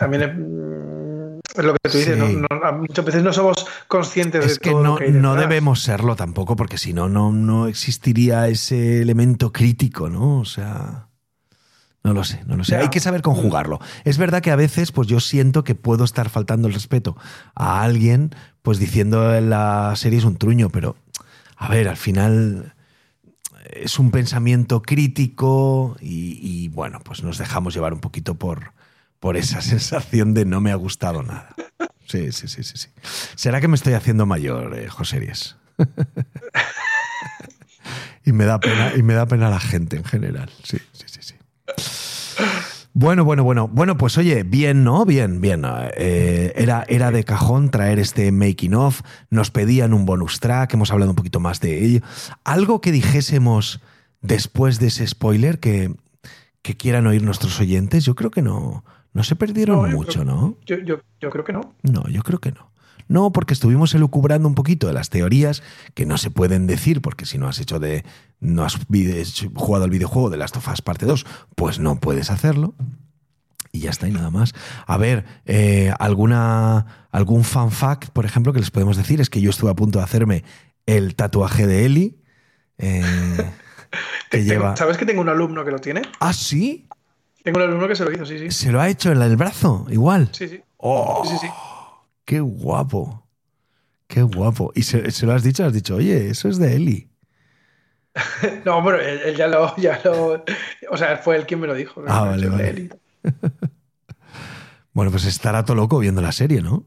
también 0.00 0.22
es, 0.22 0.34
mm, 0.36 1.38
es 1.58 1.64
lo 1.64 1.72
que 1.74 1.88
tú 1.90 1.98
dices, 1.98 2.18
Sí. 2.18 2.36
¿no? 2.36 2.46
No- 2.48 2.72
muchas 2.78 3.04
veces 3.04 3.22
no 3.22 3.32
somos 3.32 3.66
conscientes 3.86 4.44
Es 4.44 4.54
de 4.54 4.58
que 4.60 4.70
todo 4.70 4.82
no, 4.82 4.90
lo 4.92 4.96
que 4.96 5.04
hay 5.04 5.12
no 5.12 5.34
debemos 5.36 5.82
serlo 5.82 6.16
tampoco, 6.16 6.56
porque 6.56 6.78
si 6.78 6.92
no, 6.92 7.08
no, 7.08 7.66
existiría 7.68 8.48
ese 8.48 9.02
elemento 9.02 9.52
crítico, 9.52 10.08
¿no? 10.08 10.38
O 10.40 10.44
sea. 10.44 11.06
No 12.02 12.14
lo 12.14 12.24
sé, 12.24 12.42
no 12.46 12.56
lo 12.56 12.64
sé. 12.64 12.72
Ya. 12.72 12.78
Hay 12.80 12.88
que 12.88 12.98
saber 12.98 13.20
conjugarlo. 13.20 13.78
Es 14.04 14.16
verdad 14.16 14.40
que 14.40 14.50
a 14.50 14.56
veces, 14.56 14.90
pues 14.90 15.06
yo 15.06 15.20
siento 15.20 15.64
que 15.64 15.74
puedo 15.74 16.02
estar 16.04 16.30
faltando 16.30 16.66
el 16.66 16.72
respeto 16.72 17.14
a 17.54 17.82
alguien, 17.82 18.30
pues 18.62 18.78
diciendo 18.78 19.34
en 19.36 19.50
la 19.50 19.92
serie 19.96 20.18
es 20.18 20.24
un 20.24 20.36
truño, 20.38 20.70
pero 20.70 20.96
a 21.58 21.68
ver, 21.68 21.88
al 21.88 21.98
final 21.98 22.74
es 23.70 23.98
un 23.98 24.10
pensamiento 24.10 24.80
crítico 24.80 25.96
y, 26.00 26.38
y, 26.42 26.68
bueno, 26.68 27.00
pues 27.04 27.22
nos 27.22 27.36
dejamos 27.36 27.74
llevar 27.74 27.92
un 27.92 28.00
poquito 28.00 28.34
por, 28.34 28.72
por 29.20 29.36
esa 29.36 29.60
sensación 29.62 30.34
de 30.34 30.44
no 30.44 30.60
me 30.60 30.72
ha 30.72 30.76
gustado 30.76 31.22
nada. 31.22 31.54
Sí, 32.06 32.32
sí, 32.32 32.48
sí, 32.48 32.64
sí. 32.64 32.76
sí. 32.76 32.88
¿Será 33.36 33.60
que 33.60 33.68
me 33.68 33.76
estoy 33.76 33.92
haciendo 33.92 34.26
mayor, 34.26 34.76
eh, 34.76 34.88
Joseries? 34.88 35.56
y 38.24 38.32
me 38.32 38.44
da 38.44 38.58
pena, 38.58 38.92
y 38.96 39.02
me 39.02 39.14
da 39.14 39.26
pena 39.26 39.48
la 39.48 39.60
gente 39.60 39.96
en 39.96 40.04
general. 40.04 40.50
Sí, 40.64 40.78
sí, 40.92 41.04
sí, 41.06 41.20
sí. 41.22 41.34
Bueno, 42.92 43.24
bueno, 43.24 43.44
bueno. 43.44 43.68
Bueno, 43.68 43.96
pues 43.96 44.18
oye, 44.18 44.42
bien, 44.42 44.82
¿no? 44.82 45.06
Bien, 45.06 45.40
bien. 45.40 45.64
Eh, 45.96 46.52
era, 46.56 46.84
era 46.88 47.12
de 47.12 47.22
cajón 47.22 47.70
traer 47.70 48.00
este 48.00 48.32
making 48.32 48.74
of. 48.74 49.02
Nos 49.30 49.52
pedían 49.52 49.94
un 49.94 50.04
bonus 50.04 50.40
track, 50.40 50.74
hemos 50.74 50.90
hablado 50.90 51.12
un 51.12 51.16
poquito 51.16 51.38
más 51.38 51.60
de 51.60 51.84
ello. 51.84 52.00
Algo 52.42 52.80
que 52.80 52.90
dijésemos 52.90 53.80
después 54.20 54.80
de 54.80 54.88
ese 54.88 55.06
spoiler 55.06 55.60
que, 55.60 55.94
que 56.62 56.76
quieran 56.76 57.06
oír 57.06 57.22
nuestros 57.22 57.60
oyentes, 57.60 58.04
yo 58.04 58.16
creo 58.16 58.30
que 58.32 58.42
no, 58.42 58.84
no 59.12 59.24
se 59.24 59.36
perdieron 59.36 59.90
No, 59.90 59.96
mucho, 59.96 60.20
creo- 60.20 60.24
¿no? 60.24 60.56
Yo, 60.66 60.76
yo, 60.78 61.00
yo 61.20 61.30
creo 61.30 61.44
que 61.44 61.52
no. 61.52 61.74
No, 61.82 62.06
yo 62.08 62.22
creo 62.22 62.38
que 62.38 62.52
no. 62.52 62.70
No, 63.08 63.32
porque 63.32 63.54
estuvimos 63.54 63.92
elucubrando 63.94 64.46
un 64.46 64.54
poquito 64.54 64.86
de 64.86 64.92
las 64.92 65.10
teorías 65.10 65.64
que 65.94 66.06
no 66.06 66.16
se 66.16 66.30
pueden 66.30 66.68
decir, 66.68 67.00
porque 67.02 67.26
si 67.26 67.38
no 67.38 67.48
has 67.48 67.58
hecho 67.58 67.80
de. 67.80 68.04
no 68.38 68.62
has 68.64 68.78
jugado 69.54 69.84
al 69.84 69.90
videojuego 69.90 70.30
de 70.30 70.36
Last 70.36 70.56
of 70.56 70.68
Us 70.68 70.80
Parte 70.80 71.06
2, 71.06 71.26
pues 71.56 71.80
no 71.80 71.98
puedes 71.98 72.30
hacerlo. 72.30 72.74
Y 73.72 73.80
ya 73.80 73.90
está, 73.90 74.06
y 74.06 74.12
nada 74.12 74.30
más. 74.30 74.52
A 74.86 74.96
ver, 74.96 75.24
eh, 75.44 75.92
alguna, 75.98 77.08
algún 77.10 77.42
fan 77.44 77.72
fact, 77.72 78.10
por 78.10 78.24
ejemplo, 78.26 78.52
que 78.52 78.60
les 78.60 78.70
podemos 78.70 78.96
decir 78.96 79.20
es 79.20 79.28
que 79.30 79.40
yo 79.40 79.50
estuve 79.50 79.70
a 79.70 79.74
punto 79.74 79.98
de 79.98 80.04
hacerme 80.04 80.44
el 80.86 81.14
tatuaje 81.16 81.66
de 81.66 81.86
Eli. 81.86 82.16
eh, 82.78 83.02
que 84.30 84.44
lleva. 84.44 84.76
¿Sabes 84.76 84.96
que 84.96 85.04
tengo 85.06 85.20
un 85.20 85.28
alumno 85.28 85.64
que 85.64 85.70
lo 85.72 85.80
tiene? 85.80 86.02
Ah, 86.20 86.32
sí. 86.32 86.86
Tengo 87.42 87.58
un 87.58 87.64
alumno 87.64 87.88
que 87.88 87.96
se 87.96 88.04
lo 88.04 88.12
hizo, 88.12 88.26
sí, 88.26 88.38
sí. 88.38 88.50
Se 88.50 88.70
lo 88.70 88.80
ha 88.80 88.88
hecho 88.88 89.12
en 89.12 89.22
el 89.22 89.36
brazo, 89.36 89.86
igual. 89.90 90.28
Sí, 90.32 90.48
sí. 90.48 90.62
Oh, 90.76 91.22
Sí, 91.24 91.32
sí, 91.32 91.46
sí. 91.46 91.52
Qué 92.24 92.40
guapo. 92.40 93.26
Qué 94.06 94.22
guapo. 94.22 94.72
Y 94.74 94.82
se, 94.82 95.10
se 95.10 95.26
lo 95.26 95.32
has 95.32 95.42
dicho, 95.42 95.64
has 95.64 95.72
dicho, 95.72 95.96
oye, 95.96 96.30
eso 96.30 96.48
es 96.48 96.58
de 96.58 96.76
Eli. 96.76 97.10
no, 98.64 98.82
bueno, 98.82 98.98
él, 98.98 99.20
él 99.24 99.36
ya, 99.36 99.46
lo, 99.46 99.74
ya 99.76 100.00
lo. 100.04 100.44
O 100.90 100.96
sea, 100.96 101.16
fue 101.16 101.36
él 101.36 101.46
quien 101.46 101.60
me 101.60 101.66
lo 101.66 101.74
dijo. 101.74 102.02
Ah, 102.06 102.24
vale, 102.24 102.42
de 102.42 102.48
vale. 102.48 102.68
Eli. 102.70 102.90
Bueno, 104.92 105.12
pues 105.12 105.24
estará 105.24 105.64
todo 105.64 105.76
loco 105.76 106.00
viendo 106.00 106.20
la 106.20 106.32
serie, 106.32 106.62
¿no? 106.62 106.84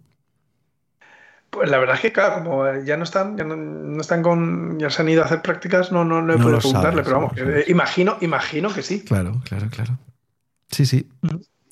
Pues 1.50 1.70
la 1.70 1.78
verdad 1.78 1.96
es 1.96 2.02
que, 2.02 2.12
claro, 2.12 2.44
como 2.44 2.66
ya 2.84 2.98
no 2.98 3.04
están, 3.04 3.38
ya 3.38 3.46
no, 3.46 3.56
no 3.56 4.02
están 4.02 4.22
con. 4.22 4.78
Ya 4.78 4.90
se 4.90 5.02
han 5.02 5.10
ido 5.10 5.22
a 5.22 5.26
hacer 5.26 5.42
prácticas, 5.42 5.92
no, 5.92 6.04
no, 6.04 6.22
no 6.22 6.34
he 6.34 6.38
No 6.38 6.44
podido 6.44 6.60
preguntarle, 6.60 7.04
sabes, 7.04 7.34
pero 7.36 7.48
vamos, 7.48 7.68
imagino, 7.70 8.18
imagino 8.20 8.74
que 8.74 8.82
sí. 8.82 9.04
Claro, 9.06 9.42
claro, 9.46 9.70
claro. 9.70 9.98
Sí, 10.74 10.86
sí. 10.86 11.08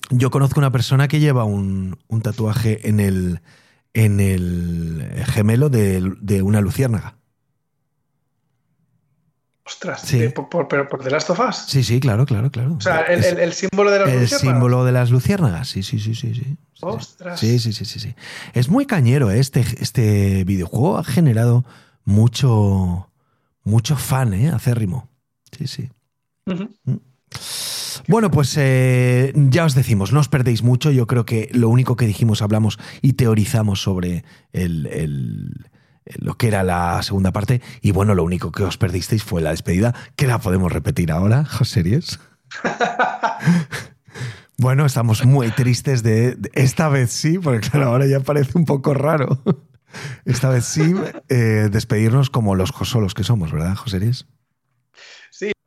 Yo 0.09 0.29
conozco 0.31 0.59
una 0.59 0.71
persona 0.71 1.07
que 1.07 1.19
lleva 1.19 1.43
un, 1.43 1.97
un 2.07 2.21
tatuaje 2.21 2.87
en 2.87 2.99
el, 2.99 3.41
en 3.93 4.19
el 4.19 5.23
gemelo 5.25 5.69
de, 5.69 6.13
de 6.21 6.41
una 6.41 6.61
luciérnaga. 6.61 7.15
Ostras, 9.65 10.01
Sí. 10.01 10.19
de- 10.19 10.29
por, 10.31 10.49
por, 10.49 10.67
pero 10.67 10.87
por 10.87 11.03
The 11.03 11.11
Last 11.11 11.29
of 11.29 11.39
Us. 11.39 11.55
Sí, 11.67 11.83
sí, 11.83 11.99
claro, 11.99 12.25
claro, 12.25 12.51
claro. 12.51 12.73
O 12.75 12.81
sea, 12.81 13.01
el, 13.01 13.19
Es 13.19 13.25
el- 13.27 13.39
el 13.39 13.53
símbolo 13.53 13.91
de 13.91 13.99
las 13.99 14.09
el 14.09 14.19
luciérnagas. 14.21 14.41
símbolo 14.41 14.85
de 14.85 14.91
las 14.91 15.11
luciérnagas. 15.11 15.67
Sí, 15.69 15.83
sí, 15.83 15.99
sí, 15.99 16.15
sí, 16.15 16.33
sí. 16.33 16.57
Ostras. 16.81 17.39
Sí, 17.39 17.59
sí, 17.59 17.71
sí, 17.71 17.85
sí, 17.85 17.99
sí. 17.99 18.15
Es 18.53 18.69
muy 18.69 18.85
cañero, 18.85 19.29
¿eh? 19.31 19.39
este, 19.39 19.61
este 19.79 20.43
videojuego 20.45 20.97
ha 20.97 21.03
generado 21.03 21.63
mucho, 22.05 23.09
mucho 23.63 23.95
fan, 23.95 24.33
¿eh? 24.33 24.49
Acérrimo. 24.49 25.07
Sí, 25.57 25.67
sí. 25.67 25.89
Ujú. 26.47 26.69
Bueno, 28.07 28.31
pues 28.31 28.55
eh, 28.57 29.31
ya 29.35 29.65
os 29.65 29.75
decimos, 29.75 30.11
no 30.11 30.19
os 30.19 30.29
perdéis 30.29 30.63
mucho. 30.63 30.91
Yo 30.91 31.07
creo 31.07 31.25
que 31.25 31.49
lo 31.53 31.69
único 31.69 31.95
que 31.95 32.05
dijimos, 32.05 32.41
hablamos 32.41 32.79
y 33.01 33.13
teorizamos 33.13 33.81
sobre 33.81 34.23
el, 34.53 35.53
lo 36.19 36.35
que 36.35 36.47
era 36.47 36.63
la 36.63 37.01
segunda 37.03 37.31
parte. 37.31 37.61
Y 37.81 37.91
bueno, 37.91 38.15
lo 38.15 38.23
único 38.23 38.51
que 38.51 38.63
os 38.63 38.77
perdisteis 38.77 39.23
fue 39.23 39.41
la 39.41 39.51
despedida, 39.51 39.93
que 40.15 40.27
la 40.27 40.39
podemos 40.39 40.71
repetir 40.71 41.11
ahora, 41.11 41.45
Joseries. 41.45 42.19
bueno, 44.57 44.85
estamos 44.85 45.25
muy 45.25 45.49
tristes 45.51 46.03
de, 46.03 46.37
Esta 46.53 46.89
vez 46.89 47.11
sí, 47.11 47.39
porque 47.39 47.69
claro, 47.69 47.87
ahora 47.87 48.07
ya 48.07 48.19
parece 48.19 48.57
un 48.57 48.65
poco 48.65 48.93
raro. 48.93 49.41
Esta 50.25 50.49
vez 50.49 50.65
sí, 50.65 50.95
eh, 51.27 51.69
despedirnos 51.69 52.29
como 52.29 52.55
los 52.55 52.71
josolos 52.71 53.13
que 53.13 53.23
somos, 53.25 53.51
¿verdad, 53.51 53.75
Joseries? 53.75 54.25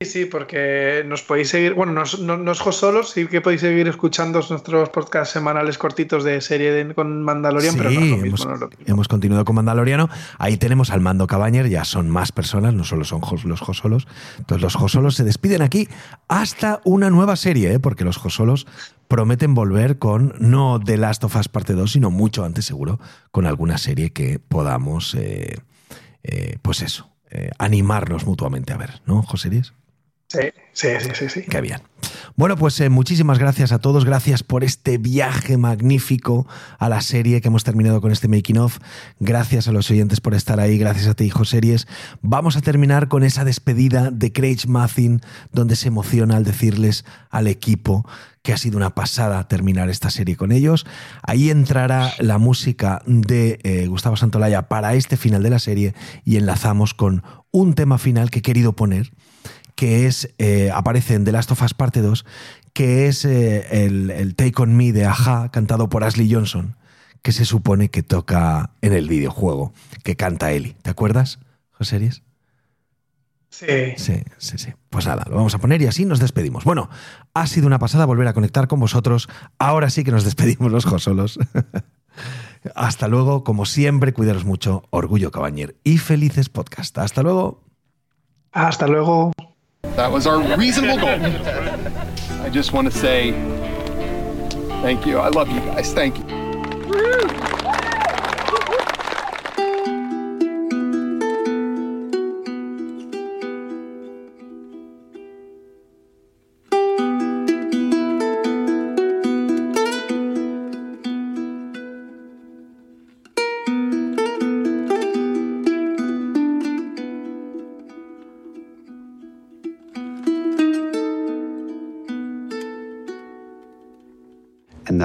Sí, 0.04 0.10
sí, 0.10 0.24
porque 0.26 1.04
nos 1.06 1.22
podéis 1.22 1.48
seguir, 1.48 1.74
bueno, 1.74 1.92
no, 1.92 2.02
no, 2.20 2.36
no 2.36 2.50
os 2.50 2.58
solos, 2.76 3.10
sí 3.10 3.26
que 3.26 3.40
podéis 3.40 3.60
seguir 3.60 3.88
escuchando 3.88 4.40
nuestros 4.48 4.88
podcasts 4.90 5.32
semanales 5.32 5.78
cortitos 5.78 6.24
de 6.24 6.40
serie 6.40 6.72
de- 6.72 6.94
con 6.94 7.22
Mandalorian, 7.22 7.74
pero 7.76 7.90
no 7.90 8.00
es 8.00 8.00
lo 8.10 8.16
mismo, 8.16 8.26
hemos, 8.26 8.46
no 8.46 8.54
es 8.54 8.60
lo 8.60 8.68
mismo. 8.68 8.84
hemos 8.86 9.08
continuado 9.08 9.44
con 9.44 9.56
Mandaloriano. 9.56 10.08
Ahí 10.38 10.56
tenemos 10.56 10.90
al 10.90 11.00
Mando 11.00 11.26
Cabañer, 11.26 11.68
ya 11.68 11.84
son 11.84 12.10
más 12.10 12.32
personas, 12.32 12.74
no 12.74 12.84
solo 12.84 13.04
son 13.04 13.20
los 13.44 13.60
Josolos. 13.60 14.06
Entonces 14.38 14.62
los 14.62 14.74
Josolos 14.74 15.14
se 15.16 15.24
despiden 15.24 15.62
aquí 15.62 15.88
hasta 16.28 16.80
una 16.84 17.10
nueva 17.10 17.36
serie, 17.36 17.72
¿eh? 17.74 17.78
porque 17.80 18.04
los 18.04 18.16
Josolos 18.16 18.66
prometen 19.08 19.54
volver 19.54 19.98
con 19.98 20.34
no 20.38 20.80
The 20.84 20.96
Last 20.96 21.24
of 21.24 21.36
Us 21.36 21.48
parte 21.48 21.74
2, 21.74 21.92
sino 21.92 22.10
mucho 22.10 22.44
antes 22.44 22.64
seguro, 22.64 22.98
con 23.30 23.46
alguna 23.46 23.78
serie 23.78 24.12
que 24.12 24.38
podamos, 24.38 25.14
eh, 25.14 25.56
eh, 26.22 26.56
pues 26.62 26.82
eso, 26.82 27.10
eh, 27.30 27.50
animarnos 27.58 28.26
mutuamente 28.26 28.72
a 28.72 28.76
ver, 28.76 29.02
¿no, 29.06 29.22
Joseries? 29.22 29.74
Sí, 30.28 30.40
sí, 30.72 30.88
sí, 31.00 31.10
sí, 31.14 31.28
sí. 31.28 31.42
Qué 31.42 31.60
bien. 31.60 31.80
Bueno, 32.36 32.56
pues 32.56 32.80
eh, 32.80 32.88
muchísimas 32.88 33.38
gracias 33.38 33.70
a 33.70 33.78
todos. 33.78 34.04
Gracias 34.04 34.42
por 34.42 34.64
este 34.64 34.98
viaje 34.98 35.56
magnífico 35.56 36.48
a 36.78 36.88
la 36.88 37.00
serie 37.00 37.40
que 37.40 37.48
hemos 37.48 37.62
terminado 37.62 38.00
con 38.00 38.10
este 38.10 38.26
making 38.26 38.58
of. 38.58 38.78
Gracias 39.20 39.68
a 39.68 39.72
los 39.72 39.90
oyentes 39.90 40.20
por 40.20 40.34
estar 40.34 40.58
ahí. 40.58 40.76
Gracias 40.76 41.06
a 41.06 41.14
ti, 41.14 41.24
hijo 41.24 41.44
series. 41.44 41.86
Vamos 42.22 42.56
a 42.56 42.60
terminar 42.60 43.08
con 43.08 43.22
esa 43.22 43.44
despedida 43.44 44.10
de 44.10 44.32
Craig 44.32 44.66
Mathin, 44.66 45.20
donde 45.52 45.76
se 45.76 45.88
emociona 45.88 46.36
al 46.36 46.44
decirles 46.44 47.04
al 47.30 47.46
equipo 47.46 48.04
que 48.42 48.52
ha 48.52 48.56
sido 48.56 48.76
una 48.76 48.94
pasada 48.94 49.46
terminar 49.46 49.88
esta 49.88 50.10
serie 50.10 50.36
con 50.36 50.50
ellos. 50.50 50.86
Ahí 51.22 51.50
entrará 51.50 52.12
la 52.18 52.38
música 52.38 53.00
de 53.06 53.60
eh, 53.62 53.86
Gustavo 53.86 54.16
Santolaya 54.16 54.68
para 54.68 54.94
este 54.94 55.16
final 55.16 55.42
de 55.42 55.50
la 55.50 55.58
serie 55.58 55.94
y 56.24 56.36
enlazamos 56.36 56.94
con 56.94 57.22
un 57.52 57.74
tema 57.74 57.96
final 57.96 58.30
que 58.30 58.40
he 58.40 58.42
querido 58.42 58.74
poner 58.74 59.12
que 59.74 60.06
es, 60.06 60.34
eh, 60.38 60.70
aparece 60.72 61.14
en 61.14 61.24
The 61.24 61.32
Last 61.32 61.50
of 61.50 61.62
Us 61.62 61.74
Parte 61.74 62.00
2, 62.00 62.24
que 62.72 63.06
es 63.08 63.24
eh, 63.24 63.84
el, 63.84 64.10
el 64.10 64.34
Take 64.34 64.62
On 64.62 64.76
Me 64.76 64.92
de 64.92 65.04
Aja, 65.04 65.50
cantado 65.50 65.88
por 65.88 66.04
Ashley 66.04 66.32
Johnson, 66.32 66.76
que 67.22 67.32
se 67.32 67.44
supone 67.44 67.88
que 67.88 68.02
toca 68.02 68.70
en 68.82 68.92
el 68.92 69.08
videojuego, 69.08 69.72
que 70.02 70.16
canta 70.16 70.52
Ellie. 70.52 70.76
¿Te 70.82 70.90
acuerdas, 70.90 71.38
José 71.72 71.98
Ries? 71.98 72.22
Sí. 73.50 73.66
Sí, 73.96 74.20
sí, 74.38 74.58
sí. 74.58 74.72
Pues 74.90 75.06
nada, 75.06 75.24
lo 75.28 75.36
vamos 75.36 75.54
a 75.54 75.58
poner 75.58 75.80
y 75.80 75.86
así 75.86 76.04
nos 76.04 76.18
despedimos. 76.18 76.64
Bueno, 76.64 76.90
ha 77.34 77.46
sido 77.46 77.68
una 77.68 77.78
pasada 77.78 78.04
volver 78.04 78.26
a 78.26 78.32
conectar 78.32 78.66
con 78.66 78.80
vosotros. 78.80 79.28
Ahora 79.58 79.90
sí 79.90 80.02
que 80.02 80.10
nos 80.10 80.24
despedimos 80.24 80.72
los 80.72 80.84
Josolos. 80.84 81.38
Hasta 82.74 83.06
luego, 83.06 83.44
como 83.44 83.64
siempre, 83.64 84.12
cuidaros 84.12 84.44
mucho, 84.44 84.82
Orgullo 84.90 85.30
Cabañer 85.30 85.76
y 85.84 85.98
felices 85.98 86.48
podcast. 86.48 86.98
Hasta 86.98 87.22
luego. 87.22 87.62
Hasta 88.50 88.88
luego. 88.88 89.32
That 89.96 90.10
was 90.10 90.26
our 90.26 90.56
reasonable 90.56 90.96
goal. 90.96 91.08
I 92.42 92.50
just 92.50 92.72
want 92.72 92.90
to 92.92 92.98
say 92.98 93.32
thank 94.82 95.06
you. 95.06 95.18
I 95.18 95.28
love 95.28 95.48
you 95.48 95.60
guys. 95.60 95.92
Thank 95.92 96.18
you. 96.18 96.33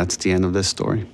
That's 0.10 0.24
the 0.24 0.32
end 0.32 0.43
of 0.43 0.54
this 0.54 0.67
story. 0.67 1.08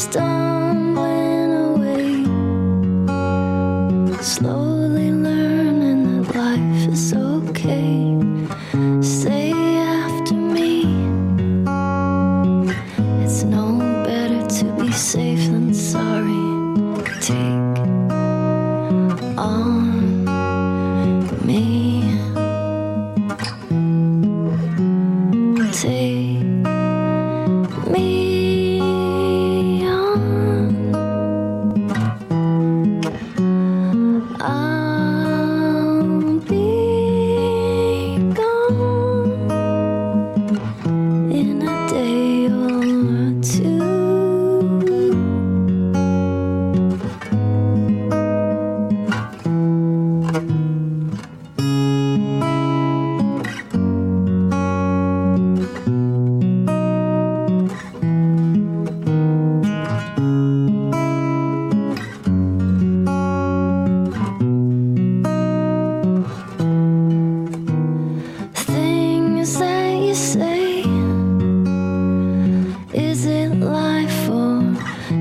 Stumbling 0.00 1.52
away, 1.52 2.24
slowly 4.22 4.59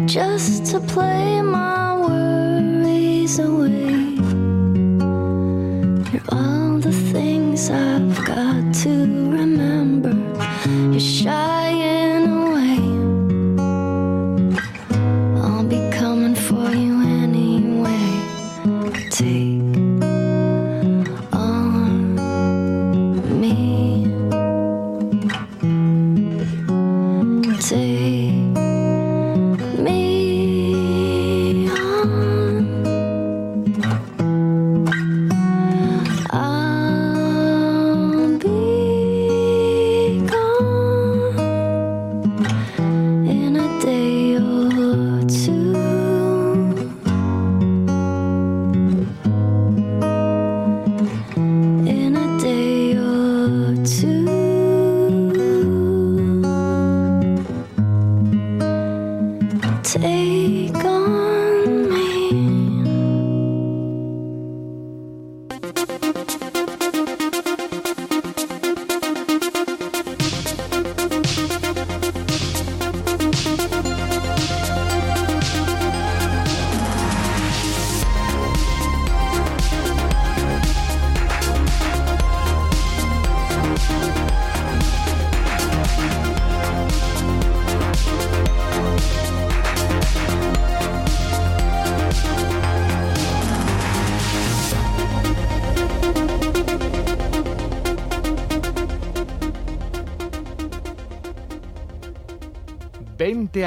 just 0.09 0.65
to 0.65 0.79
play 0.79 1.39
my 1.39 1.95
worries 1.99 3.37
away? 3.37 4.17
You're 6.11 6.29
all 6.29 6.79
the 6.79 6.91
things 7.11 7.69
I've 7.69 8.25
got 8.25 8.73
to 8.85 8.89
remember. 8.89 10.15
You're 10.91 10.99
shying 10.99 11.58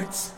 hearts. 0.00 0.29